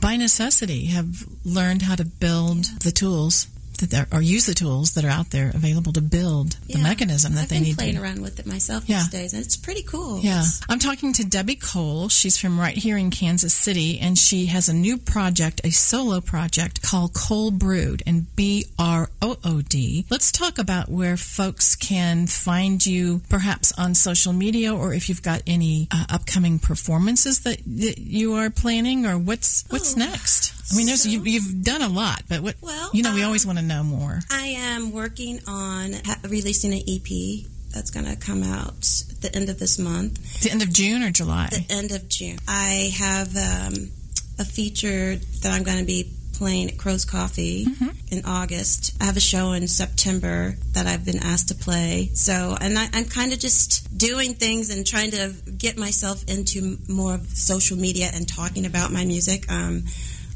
by 0.00 0.14
necessity, 0.14 0.86
have 0.86 1.24
learned 1.44 1.82
how 1.82 1.96
to 1.96 2.04
build 2.04 2.66
the 2.84 2.92
tools 2.92 3.48
that 3.76 3.90
they're, 3.90 4.06
or 4.12 4.20
use 4.22 4.46
the 4.46 4.54
tools 4.54 4.92
that 4.94 5.04
are 5.04 5.08
out 5.10 5.30
there 5.30 5.50
available 5.54 5.92
to 5.92 6.00
build 6.00 6.56
the 6.68 6.78
mechanism 6.78 7.34
that 7.34 7.42
I've 7.42 7.48
they 7.48 7.56
been 7.56 7.62
need 7.64 7.76
playing 7.78 7.94
to. 7.96 8.02
around 8.02 8.22
with 8.22 8.38
it 8.38 8.46
myself 8.46 8.84
Yeah. 8.86 8.98
these 9.02 9.08
days, 9.08 9.32
and 9.34 9.44
it's 9.44 9.56
pretty 9.56 9.82
cool. 9.82 10.20
Yeah. 10.20 10.40
It's- 10.40 10.60
I'm 10.68 10.78
talking 10.78 11.12
to 11.14 11.24
Debbie 11.24 11.56
Cole. 11.56 12.08
She's 12.08 12.36
from 12.36 12.58
right 12.58 12.76
here 12.76 12.96
in 12.96 13.10
Kansas 13.10 13.54
City, 13.54 13.98
and 13.98 14.18
she 14.18 14.46
has 14.46 14.68
a 14.68 14.72
new 14.72 14.96
project, 14.96 15.60
a 15.64 15.70
solo 15.70 16.20
project 16.20 16.82
called 16.82 17.14
Cole 17.14 17.50
Brood, 17.50 18.02
and 18.06 18.34
B 18.36 18.66
R 18.78 19.10
O 19.22 19.36
O 19.44 19.62
D. 19.62 20.06
Let's 20.10 20.30
talk 20.32 20.58
about 20.58 20.88
where 20.90 21.16
folks 21.16 21.74
can 21.76 22.26
find 22.26 22.84
you, 22.84 23.22
perhaps 23.28 23.72
on 23.78 23.94
social 23.94 24.32
media, 24.32 24.74
or 24.74 24.92
if 24.94 25.08
you've 25.08 25.22
got 25.22 25.42
any 25.46 25.88
uh, 25.90 26.04
upcoming 26.08 26.58
performances 26.58 27.40
that, 27.40 27.58
that 27.66 27.98
you 27.98 28.34
are 28.34 28.50
planning, 28.50 29.06
or 29.06 29.18
what's 29.18 29.64
what's 29.68 29.94
Oh, 29.94 29.98
next. 29.98 30.52
I 30.72 30.76
mean, 30.76 30.86
there's, 30.86 31.02
so- 31.02 31.08
you, 31.08 31.22
you've 31.22 31.62
done 31.64 31.82
a 31.82 31.88
lot, 31.88 32.22
but 32.28 32.40
what? 32.40 32.56
Well, 32.60 32.90
you 32.92 33.02
know, 33.02 33.14
we 33.14 33.22
um, 33.22 33.26
always 33.26 33.46
want 33.46 33.58
to 33.58 33.64
know 33.64 33.82
more. 33.82 34.20
I 34.30 34.46
am 34.58 34.92
working 34.92 35.40
on 35.46 35.92
ha- 36.04 36.18
releasing 36.28 36.72
an 36.72 36.80
EP 36.88 37.46
that's 37.72 37.90
going 37.90 38.06
to 38.06 38.16
come 38.16 38.42
out 38.42 38.72
at 39.10 39.20
the 39.20 39.30
end 39.34 39.48
of 39.48 39.58
this 39.58 39.78
month, 39.78 40.40
The 40.42 40.50
end 40.50 40.62
of 40.62 40.72
June 40.72 41.02
or 41.02 41.10
July? 41.10 41.48
the 41.50 41.66
end 41.74 41.92
of 41.92 42.08
June. 42.08 42.38
I 42.48 42.90
have 42.98 43.28
um, 43.36 43.74
a 44.38 44.44
feature 44.44 45.16
that 45.42 45.52
I'm 45.52 45.62
going 45.62 45.78
to 45.78 45.84
be 45.84 46.10
playing 46.34 46.68
at 46.68 46.76
Crow's 46.76 47.04
Coffee 47.06 47.66
in 48.10 48.22
August. 48.26 48.94
I 49.00 49.04
have 49.04 49.16
a 49.16 49.20
show 49.20 49.52
in 49.52 49.66
September 49.68 50.54
that 50.72 50.86
I've 50.86 51.04
been 51.04 51.18
asked 51.22 51.48
to 51.48 51.54
play. 51.54 52.10
So, 52.14 52.56
and 52.60 52.78
I, 52.78 52.88
I'm 52.92 53.06
kind 53.06 53.32
of 53.32 53.38
just 53.38 53.96
doing 53.96 54.34
things 54.34 54.68
and 54.68 54.86
trying 54.86 55.12
to 55.12 55.32
get 55.56 55.78
myself 55.78 56.22
into 56.28 56.76
more 56.88 57.14
of 57.14 57.26
social 57.30 57.78
media 57.78 58.10
and 58.12 58.28
talking 58.28 58.66
about 58.66 58.92
my 58.92 59.04
music. 59.06 59.50
Um, 59.50 59.84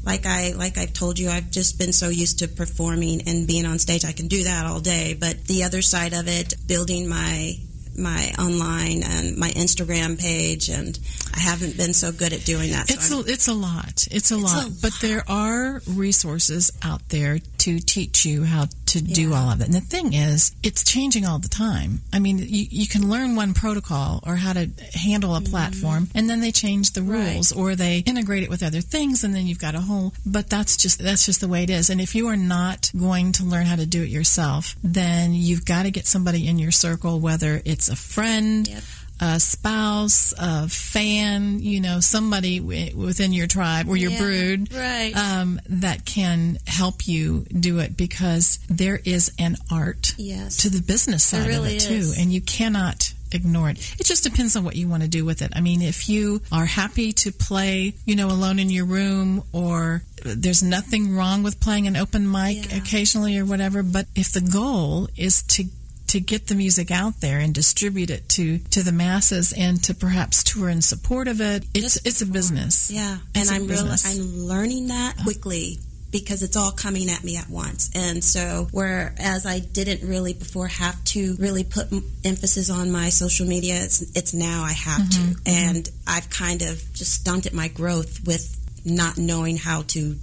like 0.03 0.25
I 0.25 0.53
like 0.53 0.77
I've 0.77 0.93
told 0.93 1.19
you, 1.19 1.29
I've 1.29 1.51
just 1.51 1.77
been 1.77 1.93
so 1.93 2.09
used 2.09 2.39
to 2.39 2.47
performing 2.47 3.21
and 3.27 3.47
being 3.47 3.65
on 3.65 3.79
stage. 3.79 4.05
I 4.05 4.11
can 4.11 4.27
do 4.27 4.43
that 4.43 4.65
all 4.65 4.79
day, 4.79 5.15
but 5.19 5.45
the 5.45 5.63
other 5.63 5.81
side 5.81 6.13
of 6.13 6.27
it, 6.27 6.53
building 6.67 7.07
my 7.07 7.55
my 7.97 8.31
online 8.39 9.03
and 9.03 9.37
my 9.37 9.49
Instagram 9.49 10.19
page, 10.19 10.69
and 10.69 10.97
I 11.35 11.39
haven't 11.39 11.77
been 11.77 11.93
so 11.93 12.11
good 12.11 12.33
at 12.33 12.45
doing 12.45 12.71
that. 12.71 12.87
So 12.87 12.93
It's 12.93 13.11
a, 13.11 13.31
it's 13.31 13.47
a 13.47 13.53
lot. 13.53 14.07
It's 14.11 14.31
a 14.31 14.37
lot. 14.37 14.67
a 14.67 14.71
But 14.81 14.93
there 15.01 15.23
are 15.27 15.81
resources 15.87 16.71
out 16.81 17.07
there 17.09 17.39
to 17.65 17.79
teach 17.79 18.25
you 18.25 18.43
how 18.43 18.65
to 18.87 19.01
do 19.01 19.33
all 19.33 19.49
of 19.51 19.61
it. 19.61 19.67
And 19.67 19.73
the 19.73 19.79
thing 19.81 20.13
is, 20.13 20.53
it's 20.63 20.83
changing 20.83 21.25
all 21.25 21.39
the 21.39 21.47
time. 21.47 22.01
I 22.11 22.19
mean, 22.19 22.39
you, 22.39 22.65
you 22.69 22.87
can 22.87 23.09
learn 23.09 23.35
one 23.35 23.53
protocol 23.53 24.19
or 24.25 24.35
how 24.35 24.53
to 24.53 24.69
handle 24.93 25.35
a 25.35 25.41
platform, 25.41 26.09
and 26.15 26.29
then 26.29 26.41
they 26.41 26.51
change 26.51 26.91
the 26.91 27.01
Mm-hmm. 27.01 27.11
Right. 27.11 27.33
rules 27.33 27.51
or 27.51 27.75
they 27.75 27.99
integrate 28.05 28.43
it 28.43 28.49
with 28.49 28.61
other 28.63 28.81
things, 28.81 29.23
and 29.23 29.33
then 29.33 29.47
you've 29.47 29.59
got 29.59 29.75
a 29.75 29.81
whole. 29.81 30.13
But 30.25 30.49
that's 30.49 30.77
just 30.77 30.99
that's 30.99 31.25
just 31.25 31.41
the 31.41 31.47
way 31.47 31.63
it 31.63 31.69
is. 31.69 31.89
And 31.89 31.99
if 31.99 32.13
you 32.15 32.27
are 32.27 32.37
not 32.37 32.91
going 32.97 33.31
to 33.33 33.43
learn 33.43 33.65
how 33.65 33.75
to 33.75 33.85
do 33.85 34.03
it 34.03 34.09
yourself, 34.09 34.75
then 34.83 35.33
you've 35.33 35.65
got 35.65 35.83
to 35.83 35.91
get 35.91 36.05
somebody 36.05 36.47
in 36.47 36.59
your 36.59 36.71
circle, 36.71 37.19
whether 37.19 37.61
it's 37.65 37.89
a 37.89 37.95
friend 37.95 38.67
Yep. 38.67 38.83
A 39.21 39.39
spouse, 39.39 40.33
a 40.39 40.67
fan, 40.67 41.59
you 41.59 41.79
know, 41.79 41.99
somebody 41.99 42.59
w- 42.59 42.95
within 42.97 43.31
your 43.33 43.47
tribe 43.47 43.87
or 43.87 43.95
your 43.95 44.11
Yeah, 44.11 44.19
brood 44.19 44.73
right. 44.73 45.15
um, 45.15 45.59
that 45.69 46.05
can 46.05 46.57
help 46.65 47.07
you 47.07 47.45
do 47.57 47.79
it 47.79 47.95
because 47.95 48.57
there 48.67 48.99
is 49.05 49.31
an 49.37 49.57
art 49.71 50.15
yes. 50.17 50.57
to 50.57 50.69
the 50.69 50.81
business 50.81 51.23
side 51.23 51.47
really 51.47 51.77
of 51.77 51.83
it 51.83 51.87
too, 51.87 52.11
and 52.17 52.33
you 52.33 52.41
cannot 52.41 53.13
ignore 53.33 53.69
it. 53.69 53.77
It 53.99 54.05
just 54.05 54.23
depends 54.25 54.55
on 54.57 54.63
what 54.65 54.75
you 54.75 54.89
want 54.89 55.03
to 55.03 55.07
do 55.09 55.23
with 55.23 55.41
it. 55.41 55.51
I 55.55 55.61
mean, 55.61 55.81
if 55.81 56.09
you 56.09 56.41
are 56.51 56.65
happy 56.65 57.13
to 57.13 57.31
play, 57.31 57.93
you 58.05 58.15
know, 58.15 58.27
alone 58.27 58.59
in 58.59 58.69
your 58.69 58.85
room 58.85 59.43
or 59.53 60.01
there's 60.25 60.61
nothing 60.61 61.15
wrong 61.15 61.41
with 61.41 61.59
playing 61.61 61.87
an 61.87 61.95
open 61.95 62.29
mic 62.29 62.69
Yeah. 62.71 62.77
occasionally 62.77 63.37
or 63.37 63.45
whatever, 63.45 63.83
but 63.83 64.07
if 64.15 64.31
the 64.33 64.41
goal 64.41 65.07
is 65.15 65.43
to 65.43 65.65
to 66.11 66.19
get 66.19 66.47
the 66.47 66.55
music 66.55 66.91
out 66.91 67.21
there 67.21 67.39
and 67.39 67.53
distribute 67.53 68.09
it 68.09 68.27
to 68.29 68.57
to 68.75 68.83
the 68.83 68.91
masses 68.91 69.53
and 69.53 69.81
to 69.83 69.93
perhaps 69.93 70.43
tour 70.43 70.67
in 70.69 70.81
support 70.81 71.27
of 71.27 71.39
it, 71.41 71.63
it's 71.73 71.95
Just 71.95 72.07
it's 72.07 72.21
a 72.21 72.25
business. 72.25 72.91
Yeah, 72.91 73.17
It's 73.35 73.49
and 73.49 73.61
I'm 73.63 73.67
really. 73.67 73.89
I'm 74.05 74.47
learning 74.47 74.87
that 74.89 75.15
quickly 75.23 75.79
because 76.11 76.43
it's 76.43 76.57
all 76.57 76.71
coming 76.73 77.09
at 77.09 77.23
me 77.23 77.37
at 77.37 77.49
once. 77.49 77.89
And 77.95 78.21
so 78.21 78.67
whereas 78.71 79.45
I 79.45 79.59
didn't 79.59 80.05
really 80.07 80.33
before 80.33 80.67
have 80.67 81.01
to 81.15 81.35
really 81.39 81.63
put 81.63 81.87
emphasis 82.25 82.69
on 82.69 82.91
my 82.91 83.07
social 83.09 83.47
media, 83.47 83.75
it's 83.81 84.01
it's 84.15 84.33
now 84.33 84.63
I 84.63 84.73
have 84.73 85.01
Mm-hmm, 85.01 85.31
to. 85.33 85.49
And 85.49 85.89
I've 86.05 86.29
kind 86.29 86.61
of 86.61 86.83
just 86.93 87.13
stunted 87.21 87.53
my 87.53 87.69
growth 87.69 88.19
with 88.27 88.57
not 88.83 89.17
knowing 89.17 89.55
how 89.57 89.83
to 89.83 90.15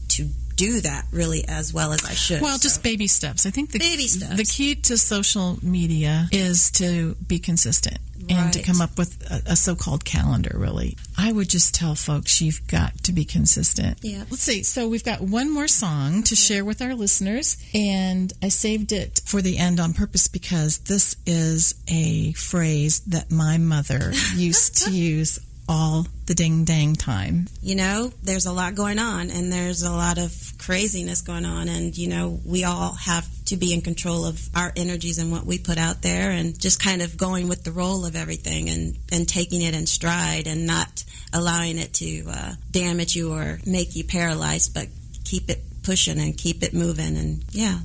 do 0.58 0.80
that 0.80 1.06
really 1.12 1.46
as 1.48 1.72
well 1.72 1.92
as 1.92 2.04
I 2.04 2.12
should. 2.12 2.42
Well, 2.42 2.58
So- 2.58 2.62
just 2.62 2.82
baby 2.82 3.06
steps. 3.06 3.46
I 3.46 3.50
think 3.50 3.70
the 3.70 3.78
Baby 3.78 4.08
steps. 4.08 4.36
the 4.36 4.44
key 4.44 4.74
to 4.74 4.98
social 4.98 5.58
media 5.62 6.28
is 6.32 6.70
to 6.72 7.14
be 7.26 7.38
consistent 7.38 7.98
and 8.28 8.52
to 8.52 8.62
come 8.62 8.80
up 8.80 8.98
with 8.98 9.22
a, 9.30 9.52
a 9.52 9.56
so-called 9.56 10.04
calendar. 10.04 10.54
Really, 10.54 10.96
I 11.16 11.32
would 11.32 11.48
just 11.48 11.74
tell 11.74 11.94
folks 11.94 12.40
you've 12.40 12.66
got 12.66 13.04
to 13.04 13.12
be 13.12 13.24
consistent. 13.24 13.98
Yeah. 14.02 14.24
Let's 14.30 14.42
see. 14.42 14.62
So 14.62 14.88
we've 14.88 15.04
got 15.04 15.20
one 15.20 15.50
more 15.50 15.68
song 15.68 16.22
to 16.24 16.34
mm-hmm. 16.34 16.54
share 16.54 16.64
with 16.64 16.82
our 16.82 16.94
listeners, 16.94 17.56
and 17.72 18.32
I 18.42 18.48
saved 18.48 18.92
it 18.92 19.22
for 19.24 19.40
the 19.40 19.58
end 19.58 19.80
on 19.80 19.94
purpose 19.94 20.28
because 20.28 20.78
this 20.78 21.16
is 21.26 21.74
a 21.88 22.32
phrase 22.32 23.00
that 23.06 23.30
my 23.30 23.58
mother 23.58 24.12
used 24.34 24.84
to 24.84 24.90
use 24.92 25.38
all 25.68 26.06
the 26.26 26.34
ding 26.34 26.64
dang 26.64 26.94
time. 26.94 27.46
you 27.62 27.74
know, 27.74 28.10
there's 28.22 28.46
a 28.46 28.52
lot 28.52 28.74
going 28.74 28.98
on 28.98 29.30
and 29.30 29.52
there's 29.52 29.82
a 29.82 29.90
lot 29.90 30.18
of 30.18 30.52
craziness 30.58 31.22
going 31.22 31.44
on. 31.44 31.68
And, 31.68 31.96
you 31.96 32.08
know, 32.08 32.40
we 32.44 32.64
all 32.64 32.94
have 32.94 33.26
to 33.46 33.56
be 33.56 33.72
in 33.72 33.80
control 33.82 34.24
of 34.24 34.48
our 34.54 34.72
energies 34.76 35.18
and 35.18 35.30
what 35.30 35.44
we 35.44 35.58
put 35.58 35.78
out 35.78 36.02
there 36.02 36.30
and 36.30 36.58
just 36.58 36.82
kind 36.82 37.02
of 37.02 37.16
going 37.16 37.48
with 37.48 37.64
the 37.64 37.72
roll 37.72 38.04
of 38.06 38.16
everything 38.16 38.68
and, 38.68 38.96
and 39.12 39.28
taking 39.28 39.62
it 39.62 39.74
in 39.74 39.86
stride 39.86 40.46
and 40.46 40.66
not 40.66 41.04
allowing 41.32 41.78
it 41.78 41.94
to 41.94 42.24
uh, 42.28 42.52
damage 42.70 43.14
you 43.14 43.32
or 43.32 43.58
make 43.66 43.94
you 43.96 44.04
paralyzed, 44.04 44.74
but 44.74 44.86
keep 45.24 45.50
it 45.50 45.60
pushing 45.82 46.18
and 46.18 46.36
keep 46.36 46.62
it 46.62 46.74
moving. 46.74 47.16
And 47.16 47.44
yeah, 47.52 47.78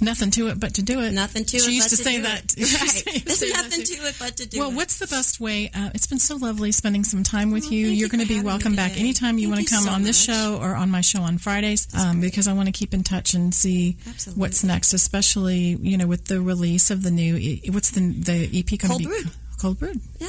Nothing 0.00 0.30
to 0.32 0.48
it 0.48 0.58
but 0.58 0.74
to 0.74 0.82
do 0.82 1.00
it. 1.00 1.12
nothing 1.12 1.44
to 1.44 1.56
it. 1.56 1.62
She 1.62 1.72
used 1.74 1.90
but 1.90 1.96
to 1.96 2.02
say 2.02 2.20
that. 2.20 2.54
It. 2.56 2.70
Right. 2.80 3.24
There's 3.24 3.52
nothing 3.52 3.82
to 3.84 3.94
it 4.06 4.16
but 4.18 4.36
to 4.38 4.46
do 4.46 4.58
Well, 4.58 4.68
it. 4.68 4.70
Well 4.70 4.76
what's 4.76 4.98
the 4.98 5.06
best 5.06 5.40
way? 5.40 5.70
Uh, 5.74 5.90
it's 5.94 6.06
been 6.06 6.18
so 6.18 6.36
lovely 6.36 6.72
spending 6.72 7.04
some 7.04 7.22
time 7.22 7.50
with 7.50 7.64
Well, 7.64 7.72
you. 7.74 7.88
You're 7.88 8.08
going 8.08 8.20
to 8.26 8.28
be 8.28 8.40
welcome 8.40 8.74
back 8.76 8.92
today. 8.92 9.00
anytime 9.04 9.38
you 9.38 9.48
want 9.50 9.60
to 9.60 9.66
come 9.74 9.84
so 9.84 9.90
on 9.90 10.02
this 10.02 10.26
much. 10.26 10.36
show 10.36 10.58
or 10.60 10.74
on 10.74 10.90
my 10.90 11.00
show 11.02 11.22
on 11.22 11.38
Fridays 11.38 11.86
um, 11.94 12.20
because 12.20 12.48
I 12.48 12.52
want 12.54 12.66
to 12.66 12.72
keep 12.72 12.94
in 12.94 13.02
touch 13.02 13.34
and 13.34 13.54
see 13.54 13.96
Absolutely. 14.08 14.40
what's 14.40 14.64
next, 14.64 14.92
especially 14.94 15.76
you 15.80 15.96
know 15.98 16.06
with 16.06 16.24
the 16.26 16.40
release 16.40 16.90
of 16.90 17.02
the 17.02 17.10
new. 17.10 17.36
e- 17.36 17.62
What's 17.70 17.90
the 17.90 18.00
the 18.00 18.44
EP 18.58 18.78
going 18.78 18.98
to 19.02 19.08
be? 19.08 19.30
Cole 19.60 19.74
Brood. 19.74 20.00
Yeah. 20.18 20.28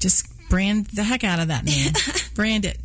Just 0.00 0.26
brand 0.48 0.86
the 0.86 1.04
heck 1.04 1.22
out 1.24 1.38
of 1.40 1.48
that 1.48 1.64
name. 1.64 1.92
brand 2.34 2.64
it. 2.64 2.78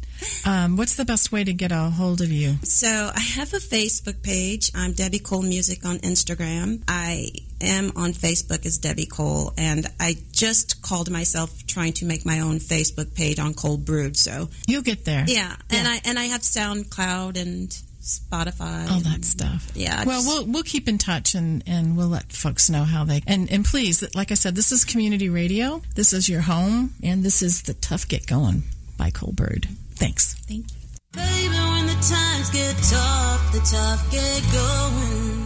Um, 0.46 0.78
what's 0.78 0.96
the 0.96 1.06
best 1.06 1.32
way 1.32 1.44
to 1.44 1.54
get 1.54 1.72
a 1.72 1.90
hold 1.90 2.22
of 2.22 2.32
you? 2.32 2.56
So 2.64 2.88
I 3.14 3.20
have 3.20 3.54
a 3.54 3.58
Facebook 3.60 4.22
page. 4.24 4.72
I'm 4.76 4.94
Debbie 4.94 5.20
Cole 5.20 5.42
Music 5.42 5.86
on 5.86 5.98
Instagram. 6.00 6.82
I 6.88 7.30
am 7.62 7.92
on 7.96 8.12
Facebook 8.14 8.66
as 8.66 8.78
Debbie 8.78 9.06
Cole, 9.06 9.54
and 9.58 9.86
I 10.00 10.16
just 10.32 10.82
called 10.82 11.10
myself 11.12 11.66
trying 11.68 11.94
to 11.94 12.06
make 12.06 12.26
my 12.26 12.40
own 12.40 12.60
Facebook 12.60 13.14
page 13.16 13.40
on 13.40 13.54
Cole 13.54 13.78
Brood. 13.78 14.18
So 14.18 14.50
You'll 14.68 14.82
get 14.82 15.06
there. 15.06 15.26
yeah, 15.28 15.56
and 15.70 15.88
I 15.88 16.02
and 16.06 16.18
I 16.20 16.26
have 16.26 16.42
SoundCloud 16.42 17.40
and 17.40 17.70
Spotify. 18.02 18.90
All 18.90 19.00
that 19.02 19.24
stuff. 19.26 19.72
Yeah, 19.76 20.04
Well, 20.06 20.24
we'll 20.26 20.46
we'll 20.46 20.64
keep 20.64 20.88
in 20.88 20.98
touch 20.98 21.36
and 21.36 21.64
and 21.68 21.96
we'll 21.98 22.08
let 22.08 22.32
folks 22.32 22.70
know 22.70 22.84
how 22.84 23.04
they 23.04 23.22
and 23.28 23.52
and 23.52 23.64
please, 23.66 24.04
like 24.16 24.32
I 24.32 24.36
said, 24.36 24.56
this 24.56 24.72
is 24.72 24.86
community 24.86 25.30
radio. 25.30 25.82
This 25.96 26.14
is 26.14 26.28
your 26.30 26.42
home, 26.42 26.94
and 27.04 27.24
this 27.24 27.42
is 27.42 27.64
the 27.64 27.74
Tough 27.74 28.08
Get 28.08 28.26
Going 28.26 28.64
by 28.98 29.12
Cole 29.12 29.34
Brood. 29.34 29.68
Thanks. 30.00 30.34
Thank 30.48 30.64
you. 30.72 30.78
Baby, 31.12 31.60
when 31.72 31.86
the 31.88 32.00
times 32.00 32.50
get 32.52 32.76
tough, 32.88 33.52
the 33.52 33.60
tough 33.60 34.02
get 34.10 34.42
going. 34.56 35.46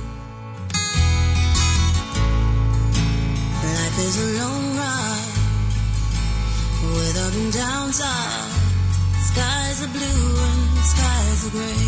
Life 3.65 3.97
is 4.07 4.15
a 4.21 4.29
long 4.41 4.65
ride 4.77 5.33
with 6.93 7.17
up 7.25 7.33
and 7.33 7.51
downs. 7.51 7.99
Are. 8.01 8.49
Skies 9.29 9.77
are 9.85 9.91
blue 9.97 10.25
and 10.47 10.63
skies 10.93 11.39
are 11.47 11.53
gray. 11.57 11.85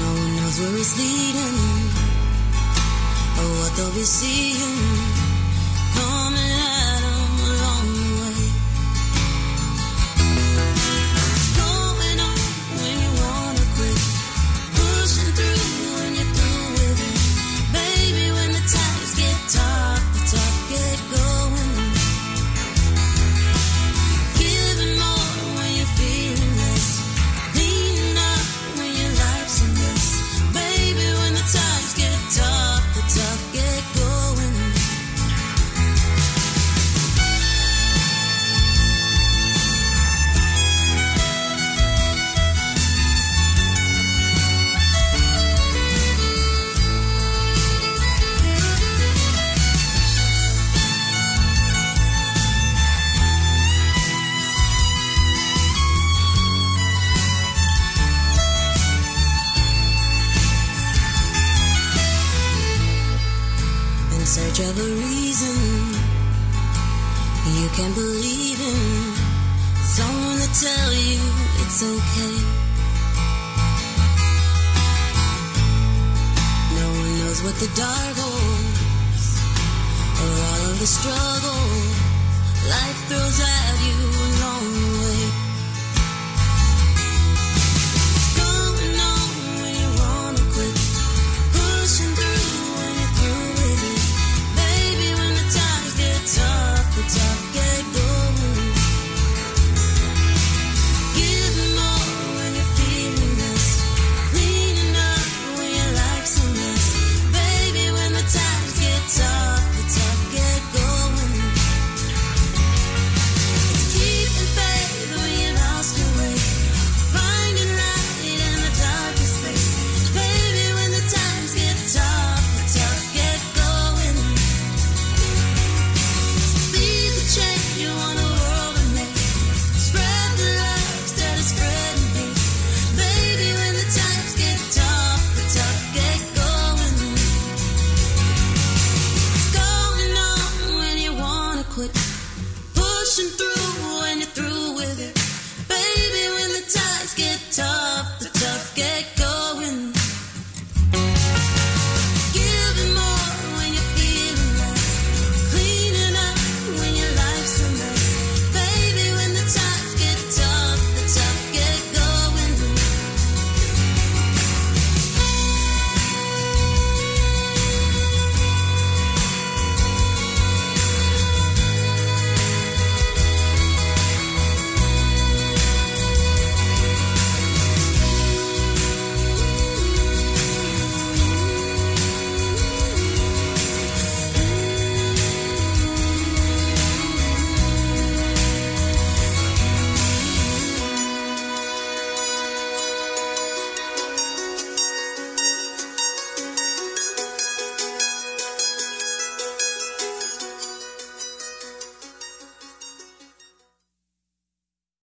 No 0.00 0.08
one 0.20 0.32
knows 0.36 0.58
where 0.58 0.76
it's 0.82 0.94
leading 0.98 1.58
or 3.38 3.48
what 3.60 3.70
they'll 3.76 3.94
be 3.94 4.02
seeing 4.02 5.13